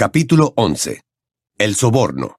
Capítulo 0.00 0.52
11. 0.54 1.00
El 1.58 1.74
soborno. 1.74 2.36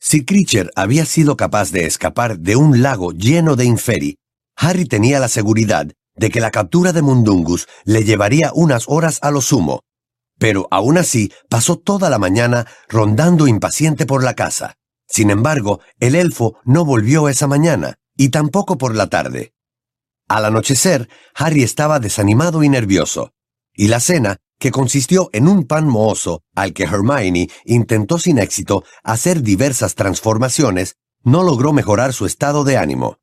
Si 0.00 0.24
Creature 0.24 0.70
había 0.74 1.04
sido 1.04 1.36
capaz 1.36 1.70
de 1.70 1.84
escapar 1.84 2.38
de 2.38 2.56
un 2.56 2.80
lago 2.80 3.12
lleno 3.12 3.54
de 3.54 3.66
inferi, 3.66 4.16
Harry 4.56 4.86
tenía 4.86 5.20
la 5.20 5.28
seguridad 5.28 5.86
de 6.16 6.30
que 6.30 6.40
la 6.40 6.50
captura 6.50 6.94
de 6.94 7.02
Mundungus 7.02 7.68
le 7.84 8.04
llevaría 8.04 8.52
unas 8.54 8.84
horas 8.88 9.18
a 9.20 9.30
lo 9.30 9.42
sumo, 9.42 9.80
pero 10.38 10.66
aún 10.70 10.96
así 10.96 11.30
pasó 11.50 11.76
toda 11.76 12.08
la 12.08 12.18
mañana 12.18 12.66
rondando 12.88 13.46
impaciente 13.46 14.06
por 14.06 14.24
la 14.24 14.32
casa. 14.32 14.76
Sin 15.06 15.30
embargo, 15.30 15.82
el 16.00 16.14
elfo 16.14 16.58
no 16.64 16.86
volvió 16.86 17.28
esa 17.28 17.46
mañana, 17.46 17.96
y 18.16 18.30
tampoco 18.30 18.78
por 18.78 18.94
la 18.94 19.08
tarde. 19.08 19.52
Al 20.26 20.46
anochecer, 20.46 21.10
Harry 21.34 21.62
estaba 21.62 22.00
desanimado 22.00 22.62
y 22.62 22.70
nervioso, 22.70 23.34
y 23.74 23.88
la 23.88 24.00
cena 24.00 24.38
que 24.62 24.70
consistió 24.70 25.28
en 25.32 25.48
un 25.48 25.64
pan 25.64 25.88
mohoso 25.88 26.44
al 26.54 26.72
que 26.72 26.84
Hermione 26.84 27.50
intentó 27.64 28.16
sin 28.20 28.38
éxito 28.38 28.84
hacer 29.02 29.42
diversas 29.42 29.96
transformaciones, 29.96 30.94
no 31.24 31.42
logró 31.42 31.72
mejorar 31.72 32.12
su 32.12 32.26
estado 32.26 32.62
de 32.62 32.76
ánimo. 32.76 33.18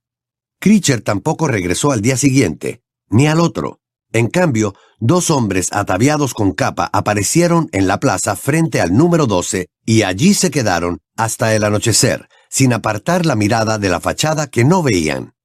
Creature 0.59 0.99
tampoco 0.99 1.47
regresó 1.47 1.93
al 1.93 2.01
día 2.01 2.17
siguiente, 2.17 2.83
ni 3.07 3.27
al 3.27 3.39
otro. 3.39 3.79
En 4.11 4.27
cambio, 4.27 4.75
dos 4.99 5.31
hombres 5.31 5.69
ataviados 5.71 6.33
con 6.33 6.51
capa 6.51 6.89
aparecieron 6.91 7.69
en 7.71 7.87
la 7.87 8.01
plaza 8.01 8.35
frente 8.35 8.81
al 8.81 8.93
número 8.93 9.25
12 9.25 9.67
y 9.85 10.01
allí 10.01 10.33
se 10.33 10.51
quedaron 10.51 10.99
hasta 11.15 11.55
el 11.55 11.63
anochecer, 11.63 12.27
sin 12.49 12.73
apartar 12.73 13.25
la 13.25 13.37
mirada 13.37 13.77
de 13.77 13.87
la 13.87 14.01
fachada 14.01 14.47
que 14.47 14.65
no 14.65 14.83
veían. 14.83 15.35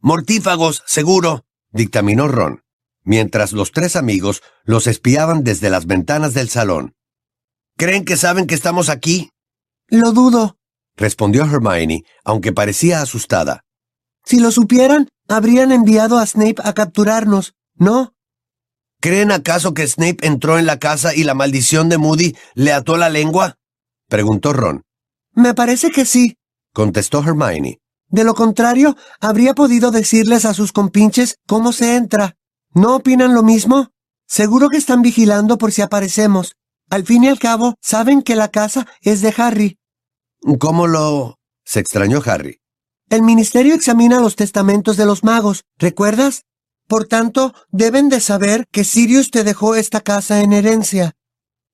Mortífagos, 0.00 0.82
seguro, 0.86 1.44
dictaminó 1.70 2.26
Ron 2.26 2.65
mientras 3.06 3.52
los 3.52 3.72
tres 3.72 3.96
amigos 3.96 4.42
los 4.64 4.86
espiaban 4.86 5.42
desde 5.42 5.70
las 5.70 5.86
ventanas 5.86 6.34
del 6.34 6.50
salón. 6.50 6.94
¿Creen 7.78 8.04
que 8.04 8.16
saben 8.16 8.46
que 8.46 8.54
estamos 8.54 8.90
aquí? 8.90 9.30
Lo 9.88 10.12
dudo, 10.12 10.58
respondió 10.96 11.44
Hermione, 11.44 12.04
aunque 12.24 12.52
parecía 12.52 13.00
asustada. 13.00 13.64
Si 14.24 14.40
lo 14.40 14.50
supieran, 14.50 15.08
habrían 15.28 15.72
enviado 15.72 16.18
a 16.18 16.26
Snape 16.26 16.56
a 16.64 16.72
capturarnos, 16.72 17.54
¿no? 17.74 18.14
¿Creen 19.00 19.30
acaso 19.30 19.74
que 19.74 19.86
Snape 19.86 20.26
entró 20.26 20.58
en 20.58 20.66
la 20.66 20.78
casa 20.78 21.14
y 21.14 21.22
la 21.22 21.34
maldición 21.34 21.88
de 21.88 21.98
Moody 21.98 22.36
le 22.54 22.72
ató 22.72 22.96
la 22.96 23.08
lengua? 23.08 23.56
preguntó 24.08 24.52
Ron. 24.52 24.82
Me 25.32 25.54
parece 25.54 25.90
que 25.90 26.04
sí, 26.04 26.38
contestó 26.72 27.20
Hermione. 27.20 27.78
De 28.08 28.24
lo 28.24 28.34
contrario, 28.34 28.96
habría 29.20 29.54
podido 29.54 29.90
decirles 29.90 30.44
a 30.44 30.54
sus 30.54 30.72
compinches 30.72 31.38
cómo 31.46 31.72
se 31.72 31.96
entra. 31.96 32.35
¿No 32.76 32.94
opinan 32.94 33.32
lo 33.32 33.42
mismo? 33.42 33.88
Seguro 34.28 34.68
que 34.68 34.76
están 34.76 35.00
vigilando 35.00 35.56
por 35.56 35.72
si 35.72 35.80
aparecemos. 35.80 36.56
Al 36.90 37.06
fin 37.06 37.24
y 37.24 37.28
al 37.28 37.38
cabo, 37.38 37.76
saben 37.80 38.20
que 38.20 38.36
la 38.36 38.48
casa 38.48 38.86
es 39.00 39.22
de 39.22 39.32
Harry. 39.38 39.78
¿Cómo 40.58 40.86
lo...? 40.86 41.38
se 41.64 41.80
extrañó 41.80 42.20
Harry. 42.26 42.60
El 43.08 43.22
ministerio 43.22 43.74
examina 43.74 44.20
los 44.20 44.36
testamentos 44.36 44.98
de 44.98 45.06
los 45.06 45.24
magos, 45.24 45.64
¿recuerdas? 45.78 46.42
Por 46.86 47.06
tanto, 47.06 47.54
deben 47.70 48.10
de 48.10 48.20
saber 48.20 48.66
que 48.70 48.84
Sirius 48.84 49.30
te 49.30 49.42
dejó 49.42 49.74
esta 49.74 50.02
casa 50.02 50.42
en 50.42 50.52
herencia. 50.52 51.14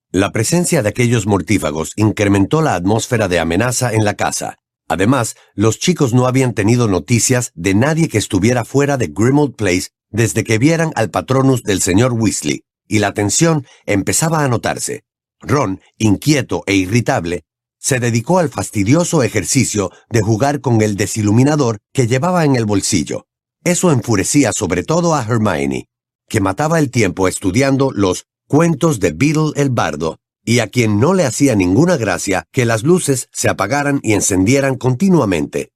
La 0.09 0.31
presencia 0.31 0.83
de 0.83 0.89
aquellos 0.89 1.27
mortífagos 1.27 1.91
incrementó 1.97 2.61
la 2.61 2.75
atmósfera 2.75 3.27
de 3.27 3.39
amenaza 3.39 3.91
en 3.91 4.05
la 4.05 4.13
casa. 4.13 4.55
Además, 4.87 5.35
los 5.55 5.79
chicos 5.79 6.13
no 6.13 6.27
habían 6.27 6.53
tenido 6.53 6.87
noticias 6.87 7.51
de 7.55 7.73
nadie 7.73 8.09
que 8.09 8.17
estuviera 8.17 8.65
fuera 8.65 8.97
de 8.97 9.07
Grimmauld 9.07 9.55
Place 9.55 9.89
desde 10.09 10.43
que 10.43 10.57
vieran 10.57 10.91
al 10.95 11.09
patronus 11.09 11.63
del 11.63 11.81
señor 11.81 12.13
Weasley, 12.13 12.63
y 12.87 12.99
la 12.99 13.13
tensión 13.13 13.65
empezaba 13.85 14.43
a 14.43 14.47
notarse. 14.47 15.03
Ron, 15.41 15.81
inquieto 15.97 16.63
e 16.67 16.75
irritable, 16.75 17.43
se 17.79 17.99
dedicó 17.99 18.39
al 18.39 18.49
fastidioso 18.49 19.23
ejercicio 19.23 19.91
de 20.09 20.21
jugar 20.21 20.61
con 20.61 20.81
el 20.81 20.95
desiluminador 20.95 21.79
que 21.91 22.07
llevaba 22.07 22.45
en 22.45 22.55
el 22.55 22.65
bolsillo. 22.65 23.25
Eso 23.63 23.91
enfurecía 23.91 24.53
sobre 24.53 24.83
todo 24.83 25.15
a 25.15 25.23
Hermione, 25.23 25.89
que 26.29 26.39
mataba 26.39 26.79
el 26.79 26.91
tiempo 26.91 27.27
estudiando 27.27 27.91
los 27.91 28.25
cuentos 28.47 28.99
de 28.99 29.11
Beetle 29.11 29.51
el 29.55 29.69
Bardo, 29.69 30.19
y 30.45 30.59
a 30.59 30.67
quien 30.67 30.99
no 30.99 31.13
le 31.13 31.25
hacía 31.25 31.55
ninguna 31.55 31.97
gracia 31.97 32.45
que 32.51 32.65
las 32.65 32.83
luces 32.83 33.29
se 33.31 33.49
apagaran 33.49 33.99
y 34.03 34.13
encendieran 34.13 34.75
continuamente. 34.75 35.71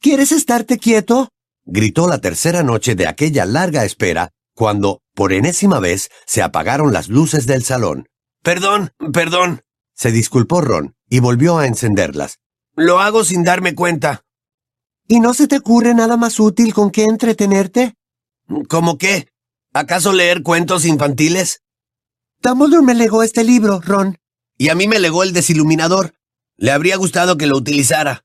¿Quieres 0.00 0.32
estarte 0.32 0.78
quieto? 0.78 1.28
gritó 1.64 2.08
la 2.08 2.20
tercera 2.20 2.62
noche 2.62 2.94
de 2.94 3.06
aquella 3.06 3.44
larga 3.46 3.84
espera, 3.84 4.30
cuando, 4.54 5.00
por 5.14 5.32
enésima 5.32 5.80
vez, 5.80 6.10
se 6.26 6.42
apagaron 6.42 6.92
las 6.92 7.08
luces 7.08 7.46
del 7.46 7.62
salón. 7.62 8.08
Perdón, 8.42 8.90
perdón, 9.12 9.62
se 9.94 10.10
disculpó 10.10 10.60
Ron 10.60 10.94
y 11.08 11.20
volvió 11.20 11.58
a 11.58 11.66
encenderlas. 11.66 12.38
Lo 12.74 13.00
hago 13.00 13.24
sin 13.24 13.44
darme 13.44 13.74
cuenta. 13.74 14.24
¿Y 15.06 15.20
no 15.20 15.34
se 15.34 15.46
te 15.46 15.58
ocurre 15.58 15.94
nada 15.94 16.16
más 16.16 16.40
útil 16.40 16.74
con 16.74 16.90
qué 16.90 17.04
entretenerte? 17.04 17.94
¿Cómo 18.68 18.98
qué? 18.98 19.28
¿Acaso 19.72 20.12
leer 20.12 20.42
cuentos 20.42 20.84
infantiles? 20.84 21.62
Dumbledore 22.42 22.82
me 22.82 22.94
legó 22.94 23.22
este 23.22 23.44
libro, 23.44 23.80
Ron. 23.80 24.18
Y 24.58 24.68
a 24.68 24.74
mí 24.74 24.88
me 24.88 24.98
legó 24.98 25.22
el 25.22 25.32
desiluminador. 25.32 26.14
Le 26.56 26.72
habría 26.72 26.96
gustado 26.96 27.36
que 27.36 27.46
lo 27.46 27.56
utilizara. 27.56 28.24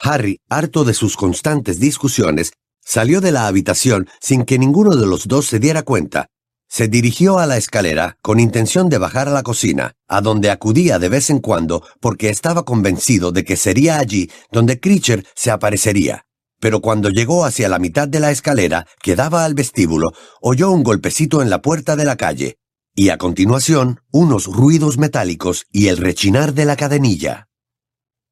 Harry, 0.00 0.40
harto 0.48 0.84
de 0.84 0.92
sus 0.92 1.16
constantes 1.16 1.80
discusiones, 1.80 2.52
Salió 2.86 3.22
de 3.22 3.32
la 3.32 3.46
habitación 3.46 4.08
sin 4.20 4.44
que 4.44 4.58
ninguno 4.58 4.94
de 4.94 5.06
los 5.06 5.26
dos 5.26 5.46
se 5.46 5.58
diera 5.58 5.82
cuenta. 5.82 6.28
Se 6.68 6.86
dirigió 6.86 7.38
a 7.38 7.46
la 7.46 7.56
escalera 7.56 8.18
con 8.20 8.40
intención 8.40 8.88
de 8.90 8.98
bajar 8.98 9.28
a 9.28 9.32
la 9.32 9.42
cocina, 9.42 9.94
a 10.06 10.20
donde 10.20 10.50
acudía 10.50 10.98
de 10.98 11.08
vez 11.08 11.30
en 11.30 11.38
cuando 11.38 11.82
porque 12.00 12.28
estaba 12.28 12.64
convencido 12.64 13.32
de 13.32 13.44
que 13.44 13.56
sería 13.56 13.98
allí 13.98 14.30
donde 14.52 14.80
Creature 14.80 15.24
se 15.34 15.50
aparecería. 15.50 16.26
Pero 16.60 16.80
cuando 16.80 17.08
llegó 17.08 17.44
hacia 17.44 17.68
la 17.68 17.78
mitad 17.78 18.06
de 18.06 18.20
la 18.20 18.30
escalera 18.30 18.86
que 19.02 19.16
daba 19.16 19.44
al 19.44 19.54
vestíbulo, 19.54 20.12
oyó 20.40 20.70
un 20.70 20.82
golpecito 20.82 21.42
en 21.42 21.50
la 21.50 21.62
puerta 21.62 21.96
de 21.96 22.04
la 22.04 22.16
calle, 22.16 22.58
y 22.94 23.08
a 23.08 23.18
continuación 23.18 24.00
unos 24.12 24.46
ruidos 24.46 24.98
metálicos 24.98 25.66
y 25.72 25.88
el 25.88 25.96
rechinar 25.96 26.54
de 26.54 26.64
la 26.64 26.76
cadenilla. 26.76 27.48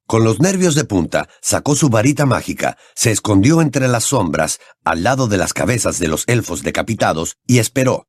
Con 0.07 0.23
los 0.23 0.39
nervios 0.39 0.75
de 0.75 0.85
punta, 0.85 1.27
sacó 1.41 1.75
su 1.75 1.89
varita 1.89 2.25
mágica, 2.25 2.77
se 2.95 3.11
escondió 3.11 3.61
entre 3.61 3.87
las 3.87 4.05
sombras, 4.05 4.59
al 4.83 5.03
lado 5.03 5.27
de 5.27 5.37
las 5.37 5.53
cabezas 5.53 5.99
de 5.99 6.07
los 6.07 6.23
elfos 6.27 6.61
decapitados, 6.61 7.37
y 7.45 7.59
esperó. 7.59 8.07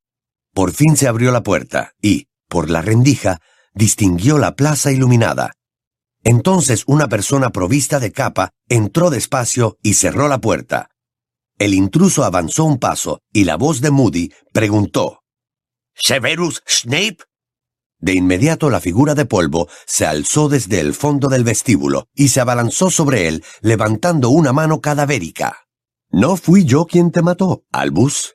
Por 0.53 0.73
fin 0.73 0.97
se 0.97 1.09
abrió 1.09 1.33
la 1.33 1.43
puerta, 1.43 1.93
y, 2.01 2.29
por 2.49 2.71
la 2.71 2.83
rendija, 2.83 3.41
distinguió 3.75 4.39
la 4.39 4.55
plaza 4.55 4.93
iluminada. 4.93 5.53
Entonces 6.23 6.85
una 6.87 7.09
persona 7.09 7.51
provista 7.51 8.01
de 8.01 8.13
capa 8.13 8.51
entró 8.69 9.11
despacio 9.11 9.79
y 9.83 9.95
cerró 9.95 10.29
la 10.29 10.41
puerta. 10.41 10.91
El 11.59 11.75
intruso 11.75 12.25
avanzó 12.25 12.65
un 12.65 12.79
paso, 12.79 13.21
y 13.33 13.45
la 13.45 13.57
voz 13.57 13.81
de 13.81 13.91
Moody 13.91 14.33
preguntó 14.53 15.24
¿Severus 15.97 16.63
Snape? 16.67 17.19
De 17.99 18.15
inmediato 18.15 18.69
la 18.69 18.81
figura 18.81 19.15
de 19.15 19.25
polvo 19.25 19.69
se 19.87 20.05
alzó 20.05 20.49
desde 20.49 20.81
el 20.81 20.93
fondo 20.93 21.29
del 21.29 21.45
vestíbulo 21.45 22.09
y 22.15 22.29
se 22.29 22.41
abalanzó 22.41 22.91
sobre 22.91 23.29
él, 23.29 23.45
levantando 23.63 24.29
una 24.29 24.53
mano 24.53 24.81
cadavérica. 24.81 25.67
No 26.11 26.37
fui 26.37 26.65
yo 26.65 26.87
quien 26.87 27.13
te 27.13 27.23
mató, 27.23 27.65
Albus, 27.73 28.35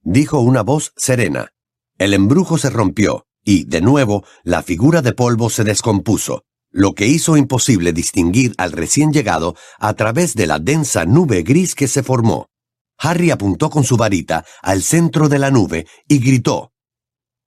dijo 0.00 0.40
una 0.40 0.62
voz 0.62 0.92
serena. 0.96 1.52
El 1.98 2.14
embrujo 2.14 2.56
se 2.56 2.70
rompió, 2.70 3.26
y, 3.44 3.64
de 3.64 3.80
nuevo, 3.80 4.24
la 4.44 4.62
figura 4.62 5.02
de 5.02 5.12
polvo 5.12 5.50
se 5.50 5.64
descompuso, 5.64 6.44
lo 6.70 6.94
que 6.94 7.06
hizo 7.06 7.36
imposible 7.36 7.92
distinguir 7.92 8.54
al 8.58 8.72
recién 8.72 9.12
llegado 9.12 9.56
a 9.78 9.92
través 9.94 10.34
de 10.34 10.46
la 10.46 10.58
densa 10.58 11.04
nube 11.04 11.42
gris 11.42 11.74
que 11.74 11.88
se 11.88 12.02
formó. 12.02 12.48
Harry 12.96 13.30
apuntó 13.30 13.68
con 13.68 13.84
su 13.84 13.96
varita 13.96 14.44
al 14.62 14.82
centro 14.82 15.28
de 15.28 15.38
la 15.40 15.50
nube 15.50 15.86
y 16.08 16.18
gritó 16.18 16.71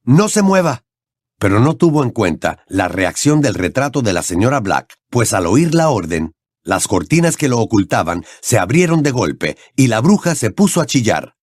No 0.06 0.30
se 0.30 0.42
mueva 0.42 0.86
pero 1.40 1.60
no 1.60 1.76
tuvo 1.76 2.04
en 2.04 2.12
cuenta 2.12 2.64
la 2.68 2.88
reacción 2.88 3.42
del 3.42 3.56
retrato 3.56 4.02
de 4.02 4.14
la 4.14 4.24
señora 4.24 4.60
Black, 4.60 4.96
pues 5.10 5.34
al 5.34 5.48
oír 5.48 5.76
la 5.76 5.90
orden, 5.90 6.34
las 6.64 6.88
cortinas 6.88 7.38
que 7.38 7.50
lo 7.50 7.60
ocultaban 7.60 8.26
se 8.42 8.58
abrieron 8.58 9.04
de 9.04 9.12
golpe 9.12 9.58
y 9.76 9.88
la 9.88 10.02
bruja 10.02 10.36
se 10.36 10.52
puso 10.52 10.82
a 10.82 10.86
chillar. 10.86 11.36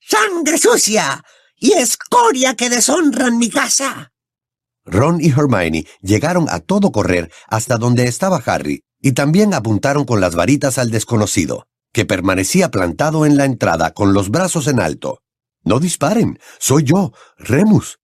¡Sangre 0.00 0.58
sucia! 0.58 1.22
¡Y 1.56 1.72
escoria 1.72 2.56
que 2.56 2.68
deshonran 2.68 3.38
mi 3.38 3.48
casa! 3.50 4.12
Ron 4.84 5.20
y 5.20 5.30
Hermione 5.30 5.86
llegaron 6.02 6.46
a 6.50 6.60
todo 6.60 6.92
correr 6.92 7.30
hasta 7.48 7.78
donde 7.78 8.04
estaba 8.04 8.42
Harry 8.44 8.82
y 9.00 9.12
también 9.12 9.54
apuntaron 9.54 10.04
con 10.04 10.20
las 10.20 10.34
varitas 10.34 10.76
al 10.78 10.90
desconocido, 10.90 11.68
que 11.92 12.04
permanecía 12.04 12.70
plantado 12.70 13.24
en 13.24 13.36
la 13.36 13.44
entrada 13.44 13.92
con 13.92 14.12
los 14.12 14.30
brazos 14.30 14.66
en 14.66 14.80
alto. 14.80 15.20
No 15.64 15.80
disparen, 15.80 16.38
soy 16.58 16.84
yo, 16.84 17.12
Remus. 17.38 17.98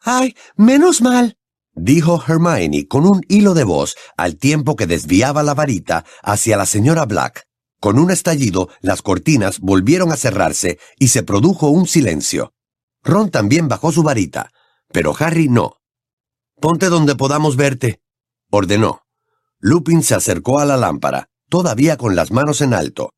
¡Ay, 0.00 0.36
menos 0.56 1.00
mal! 1.00 1.36
dijo 1.74 2.22
Hermione 2.26 2.86
con 2.86 3.06
un 3.06 3.22
hilo 3.28 3.54
de 3.54 3.64
voz 3.64 3.96
al 4.16 4.36
tiempo 4.36 4.76
que 4.76 4.86
desviaba 4.86 5.42
la 5.42 5.54
varita 5.54 6.04
hacia 6.22 6.56
la 6.56 6.66
señora 6.66 7.04
Black. 7.06 7.46
Con 7.80 7.98
un 7.98 8.10
estallido, 8.10 8.68
las 8.80 9.02
cortinas 9.02 9.58
volvieron 9.58 10.12
a 10.12 10.16
cerrarse 10.16 10.78
y 10.98 11.08
se 11.08 11.22
produjo 11.22 11.68
un 11.68 11.86
silencio. 11.88 12.54
Ron 13.02 13.30
también 13.30 13.68
bajó 13.68 13.90
su 13.90 14.02
varita. 14.02 14.50
pero 14.92 15.14
Harry 15.18 15.48
no. 15.48 15.78
Ponte 16.60 16.90
donde 16.90 17.16
podamos 17.16 17.56
verte, 17.56 18.02
ordenó. 18.50 19.00
Lupin 19.58 20.02
se 20.02 20.14
acercó 20.14 20.60
a 20.60 20.66
la 20.66 20.76
lámpara, 20.76 21.30
todavía 21.48 21.96
con 21.96 22.14
las 22.14 22.30
manos 22.30 22.60
en 22.60 22.74
alto. 22.74 23.14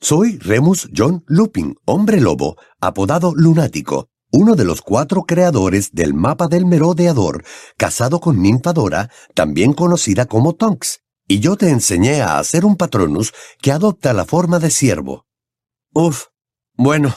Soy 0.00 0.38
Remus 0.38 0.90
John 0.94 1.24
Lupin, 1.26 1.76
hombre 1.86 2.20
lobo, 2.20 2.56
apodado 2.80 3.32
Lunático, 3.34 4.10
uno 4.30 4.54
de 4.54 4.64
los 4.64 4.82
cuatro 4.82 5.22
creadores 5.22 5.92
del 5.92 6.12
mapa 6.12 6.48
del 6.48 6.66
merodeador, 6.66 7.44
casado 7.76 8.20
con 8.20 8.42
Ninfadora, 8.42 9.10
también 9.34 9.72
conocida 9.72 10.26
como 10.26 10.54
Tonks, 10.54 11.00
y 11.26 11.40
yo 11.40 11.56
te 11.56 11.70
enseñé 11.70 12.20
a 12.20 12.38
hacer 12.38 12.64
un 12.64 12.76
patronus 12.76 13.32
que 13.62 13.72
adopta 13.72 14.12
la 14.12 14.24
forma 14.24 14.58
de 14.58 14.70
ciervo. 14.70 15.26
Uf, 15.94 16.26
bueno, 16.74 17.14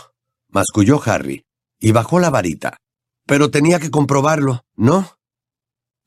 masculló 0.48 1.02
Harry, 1.06 1.46
y 1.80 1.92
bajó 1.92 2.20
la 2.20 2.30
varita. 2.30 2.78
Pero 3.26 3.52
tenía 3.52 3.80
que 3.80 3.92
comprobarlo, 3.92 4.64
¿no? 4.76 5.18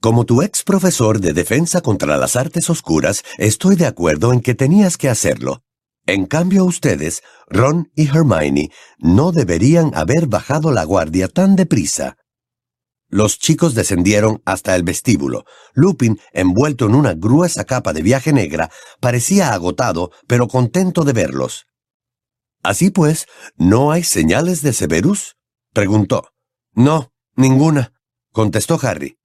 Como 0.00 0.24
tu 0.24 0.40
ex 0.40 0.62
profesor 0.62 1.20
de 1.20 1.34
defensa 1.34 1.82
contra 1.82 2.16
las 2.16 2.36
artes 2.36 2.70
oscuras, 2.70 3.22
estoy 3.36 3.76
de 3.76 3.86
acuerdo 3.86 4.32
en 4.32 4.40
que 4.40 4.54
tenías 4.54 4.96
que 4.96 5.10
hacerlo. 5.10 5.62
En 6.10 6.26
cambio 6.26 6.64
ustedes, 6.64 7.22
Ron 7.46 7.92
y 7.94 8.08
Hermione, 8.08 8.72
no 8.98 9.30
deberían 9.30 9.92
haber 9.94 10.26
bajado 10.26 10.72
la 10.72 10.82
guardia 10.82 11.28
tan 11.28 11.54
deprisa. 11.54 12.16
Los 13.08 13.38
chicos 13.38 13.76
descendieron 13.76 14.42
hasta 14.44 14.74
el 14.74 14.82
vestíbulo. 14.82 15.44
Lupin, 15.72 16.18
envuelto 16.32 16.86
en 16.86 16.96
una 16.96 17.14
gruesa 17.14 17.62
capa 17.62 17.92
de 17.92 18.02
viaje 18.02 18.32
negra, 18.32 18.72
parecía 18.98 19.52
agotado, 19.52 20.10
pero 20.26 20.48
contento 20.48 21.04
de 21.04 21.12
verlos. 21.12 21.66
Así 22.64 22.90
pues, 22.90 23.26
¿no 23.54 23.92
hay 23.92 24.02
señales 24.02 24.62
de 24.62 24.72
Severus? 24.72 25.36
preguntó. 25.72 26.32
No, 26.72 27.12
ninguna, 27.36 27.92
contestó 28.32 28.80
Harry. 28.82 29.20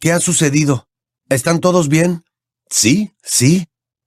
¿Qué 0.00 0.12
ha 0.12 0.20
sucedido? 0.20 0.88
¿Están 1.28 1.60
todos 1.60 1.90
bien? 1.90 2.24
Sí, 2.70 3.14
sí, 3.22 3.66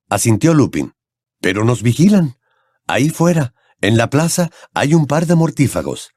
asintió 0.09 0.55
Lupin. 0.55 0.95
Pero 1.41 1.63
nos 1.63 1.83
vigilan. 1.83 2.35
Ahí 2.87 3.09
fuera, 3.09 3.53
en 3.81 3.97
la 3.97 4.09
plaza, 4.09 4.49
hay 4.73 4.93
un 4.93 5.05
par 5.05 5.25
de 5.25 5.35
mortífagos. 5.35 6.11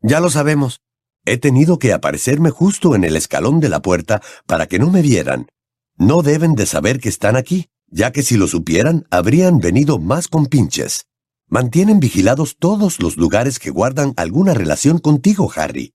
Ya 0.00 0.20
lo 0.20 0.30
sabemos. 0.30 0.80
He 1.24 1.38
tenido 1.38 1.78
que 1.78 1.92
aparecerme 1.92 2.50
justo 2.50 2.94
en 2.94 3.04
el 3.04 3.16
escalón 3.16 3.60
de 3.60 3.68
la 3.68 3.82
puerta 3.82 4.22
para 4.46 4.66
que 4.66 4.78
no 4.78 4.90
me 4.90 5.02
vieran. 5.02 5.48
No 5.96 6.22
deben 6.22 6.54
de 6.54 6.66
saber 6.66 7.00
que 7.00 7.08
están 7.08 7.36
aquí, 7.36 7.68
ya 7.88 8.12
que 8.12 8.22
si 8.22 8.36
lo 8.36 8.46
supieran, 8.46 9.06
habrían 9.10 9.58
venido 9.58 9.98
más 9.98 10.28
compinches. 10.28 11.06
Mantienen 11.48 12.00
vigilados 12.00 12.56
todos 12.58 13.00
los 13.00 13.16
lugares 13.16 13.58
que 13.58 13.70
guardan 13.70 14.12
alguna 14.16 14.52
relación 14.52 14.98
contigo, 14.98 15.50
Harry. 15.54 15.94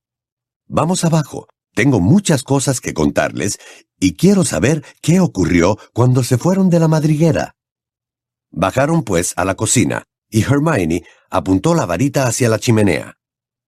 Vamos 0.67 1.03
abajo. 1.03 1.47
Tengo 1.73 1.99
muchas 1.99 2.43
cosas 2.43 2.81
que 2.81 2.93
contarles 2.93 3.57
y 3.99 4.15
quiero 4.15 4.43
saber 4.43 4.83
qué 5.01 5.19
ocurrió 5.19 5.77
cuando 5.93 6.23
se 6.23 6.37
fueron 6.37 6.69
de 6.69 6.79
la 6.79 6.87
madriguera. 6.87 7.55
Bajaron 8.51 9.03
pues 9.03 9.33
a 9.37 9.45
la 9.45 9.55
cocina, 9.55 10.03
y 10.29 10.43
Hermione 10.43 11.03
apuntó 11.29 11.73
la 11.73 11.85
varita 11.85 12.27
hacia 12.27 12.49
la 12.49 12.59
chimenea. 12.59 13.17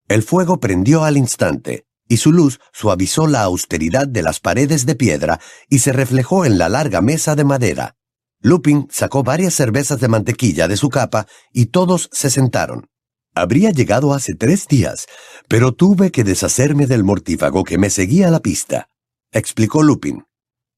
El 0.07 0.23
fuego 0.23 0.59
prendió 0.59 1.03
al 1.03 1.17
instante, 1.17 1.85
y 2.07 2.17
su 2.17 2.31
luz 2.31 2.59
suavizó 2.73 3.27
la 3.27 3.43
austeridad 3.43 4.07
de 4.07 4.21
las 4.21 4.39
paredes 4.39 4.85
de 4.85 4.95
piedra 4.95 5.39
y 5.69 5.79
se 5.79 5.93
reflejó 5.93 6.45
en 6.45 6.57
la 6.57 6.69
larga 6.69 7.01
mesa 7.01 7.35
de 7.35 7.43
madera. 7.43 7.95
Lupin 8.41 8.87
sacó 8.91 9.23
varias 9.23 9.53
cervezas 9.53 9.99
de 10.01 10.09
mantequilla 10.09 10.67
de 10.67 10.77
su 10.77 10.89
capa 10.89 11.27
y 11.53 11.67
todos 11.67 12.09
se 12.11 12.29
sentaron. 12.29 12.89
Habría 13.33 13.71
llegado 13.71 14.13
hace 14.13 14.35
tres 14.35 14.67
días, 14.67 15.07
pero 15.47 15.71
tuve 15.71 16.11
que 16.11 16.23
deshacerme 16.23 16.85
del 16.85 17.03
mortífago 17.03 17.63
que 17.63 17.77
me 17.77 17.89
seguía 17.89 18.27
a 18.27 18.31
la 18.31 18.41
pista, 18.41 18.89
explicó 19.31 19.81
Lupin. 19.81 20.25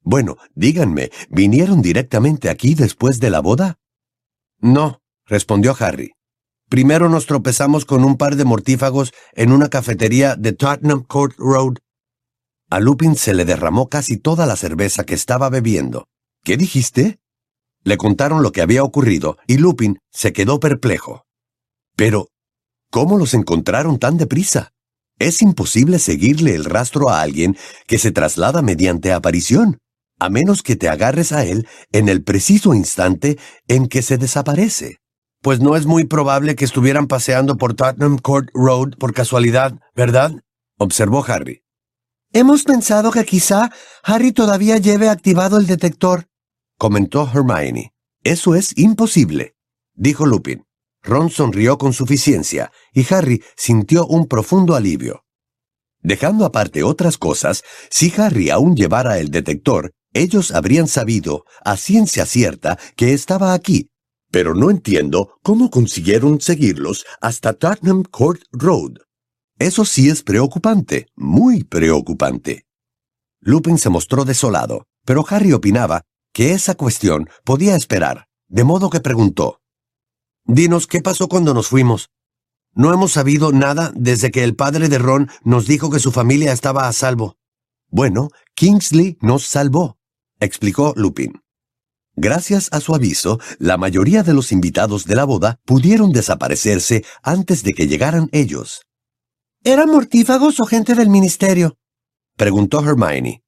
Bueno, 0.01 0.37
díganme, 0.53 1.09
¿vinieron 1.29 1.81
directamente 1.81 2.49
aquí 2.49 2.75
después 2.75 3.19
de 3.19 3.31
la 3.31 3.39
boda? 3.39 3.79
No, 4.59 5.01
respondió 5.25 5.75
Harry. 5.79 6.11
Primero 6.69 7.09
nos 7.09 7.27
tropezamos 7.27 7.85
con 7.85 8.03
un 8.03 8.17
par 8.17 8.35
de 8.35 8.45
mortífagos 8.45 9.13
en 9.33 9.51
una 9.51 9.69
cafetería 9.69 10.35
de 10.35 10.53
Tottenham 10.53 11.03
Court 11.03 11.35
Road. 11.37 11.75
A 12.69 12.79
Lupin 12.79 13.15
se 13.15 13.33
le 13.33 13.45
derramó 13.45 13.87
casi 13.87 14.17
toda 14.17 14.45
la 14.45 14.55
cerveza 14.55 15.05
que 15.05 15.13
estaba 15.13 15.49
bebiendo. 15.49 16.07
¿Qué 16.43 16.57
dijiste? 16.57 17.19
Le 17.83 17.97
contaron 17.97 18.41
lo 18.41 18.51
que 18.51 18.61
había 18.61 18.83
ocurrido 18.83 19.37
y 19.45 19.57
Lupin 19.57 19.99
se 20.11 20.33
quedó 20.33 20.59
perplejo. 20.59 21.25
Pero, 21.95 22.29
¿cómo 22.89 23.17
los 23.17 23.35
encontraron 23.35 23.99
tan 23.99 24.17
deprisa? 24.17 24.71
Es 25.19 25.41
imposible 25.41 25.99
seguirle 25.99 26.55
el 26.55 26.65
rastro 26.65 27.09
a 27.09 27.21
alguien 27.21 27.55
que 27.87 27.99
se 27.99 28.11
traslada 28.11 28.63
mediante 28.63 29.13
aparición 29.13 29.77
a 30.19 30.29
menos 30.29 30.63
que 30.63 30.75
te 30.75 30.89
agarres 30.89 31.31
a 31.31 31.45
él 31.45 31.67
en 31.91 32.09
el 32.09 32.23
preciso 32.23 32.73
instante 32.73 33.37
en 33.67 33.87
que 33.87 34.01
se 34.01 34.17
desaparece. 34.17 34.99
Pues 35.41 35.59
no 35.59 35.75
es 35.75 35.85
muy 35.85 36.05
probable 36.05 36.55
que 36.55 36.65
estuvieran 36.65 37.07
paseando 37.07 37.57
por 37.57 37.73
Tottenham 37.75 38.17
Court 38.17 38.49
Road 38.53 38.97
por 38.97 39.13
casualidad, 39.13 39.79
¿verdad? 39.95 40.31
observó 40.77 41.23
Harry. 41.27 41.63
Hemos 42.33 42.63
pensado 42.63 43.11
que 43.11 43.23
quizá 43.23 43.71
Harry 44.03 44.31
todavía 44.31 44.77
lleve 44.77 45.09
activado 45.09 45.57
el 45.57 45.67
detector, 45.67 46.27
comentó 46.77 47.29
Hermione. 47.33 47.93
Eso 48.23 48.55
es 48.55 48.77
imposible, 48.77 49.55
dijo 49.93 50.25
Lupin. 50.25 50.65
Ron 51.03 51.29
sonrió 51.29 51.77
con 51.77 51.93
suficiencia 51.93 52.71
y 52.91 53.05
Harry 53.13 53.43
sintió 53.55 54.07
un 54.07 54.27
profundo 54.27 54.75
alivio. 54.75 55.23
Dejando 56.01 56.45
aparte 56.45 56.83
otras 56.83 57.17
cosas, 57.17 57.63
si 57.89 58.11
Harry 58.17 58.49
aún 58.49 58.75
llevara 58.75 59.19
el 59.19 59.29
detector, 59.29 59.93
ellos 60.15 60.51
habrían 60.51 60.87
sabido, 60.87 61.43
a 61.63 61.75
ciencia 61.75 62.25
cierta, 62.25 62.79
que 62.95 63.11
estaba 63.11 63.53
aquí, 63.53 63.89
pero 64.31 64.55
no 64.55 64.71
entiendo 64.71 65.37
cómo 65.43 65.69
consiguieron 65.69 66.39
seguirlos 66.39 67.05
hasta 67.19 67.51
Tottenham 67.51 68.03
Court 68.03 68.41
Road. 68.53 68.99
Eso 69.59 69.83
sí 69.83 70.09
es 70.09 70.23
preocupante, 70.23 71.07
muy 71.15 71.65
preocupante. 71.65 72.65
Lupin 73.41 73.77
se 73.77 73.89
mostró 73.89 74.23
desolado, 74.23 74.85
pero 75.05 75.25
Harry 75.29 75.51
opinaba 75.51 76.03
que 76.33 76.53
esa 76.53 76.75
cuestión 76.75 77.29
podía 77.43 77.75
esperar, 77.75 78.27
de 78.47 78.63
modo 78.63 78.89
que 78.89 79.01
preguntó. 79.01 79.59
Dinos, 80.45 80.87
¿qué 80.87 81.01
pasó 81.01 81.27
cuando 81.27 81.53
nos 81.53 81.67
fuimos? 81.67 82.09
No 82.73 82.93
hemos 82.93 83.11
sabido 83.11 83.51
nada 83.51 83.91
desde 83.95 84.31
que 84.31 84.45
el 84.45 84.55
padre 84.55 84.87
de 84.87 84.97
Ron 84.97 85.29
nos 85.43 85.67
dijo 85.67 85.89
que 85.89 85.99
su 85.99 86.13
familia 86.13 86.53
estaba 86.53 86.87
a 86.87 86.93
salvo. 86.93 87.35
Bueno, 87.89 88.29
Kingsley 88.55 89.17
nos 89.19 89.43
salvó 89.43 89.97
explicó 90.39 90.93
Lupin. 90.95 91.41
Gracias 92.15 92.69
a 92.71 92.79
su 92.79 92.95
aviso, 92.95 93.39
la 93.59 93.77
mayoría 93.77 94.23
de 94.23 94.33
los 94.33 94.51
invitados 94.51 95.05
de 95.05 95.15
la 95.15 95.25
boda 95.25 95.59
pudieron 95.65 96.11
desaparecerse 96.11 97.03
antes 97.21 97.63
de 97.63 97.73
que 97.73 97.87
llegaran 97.87 98.29
ellos. 98.31 98.83
¿Eran 99.63 99.89
mortífagos 99.89 100.59
o 100.59 100.65
gente 100.65 100.95
del 100.95 101.09
ministerio? 101.09 101.77
preguntó 102.37 102.79
Hermione. 102.79 103.43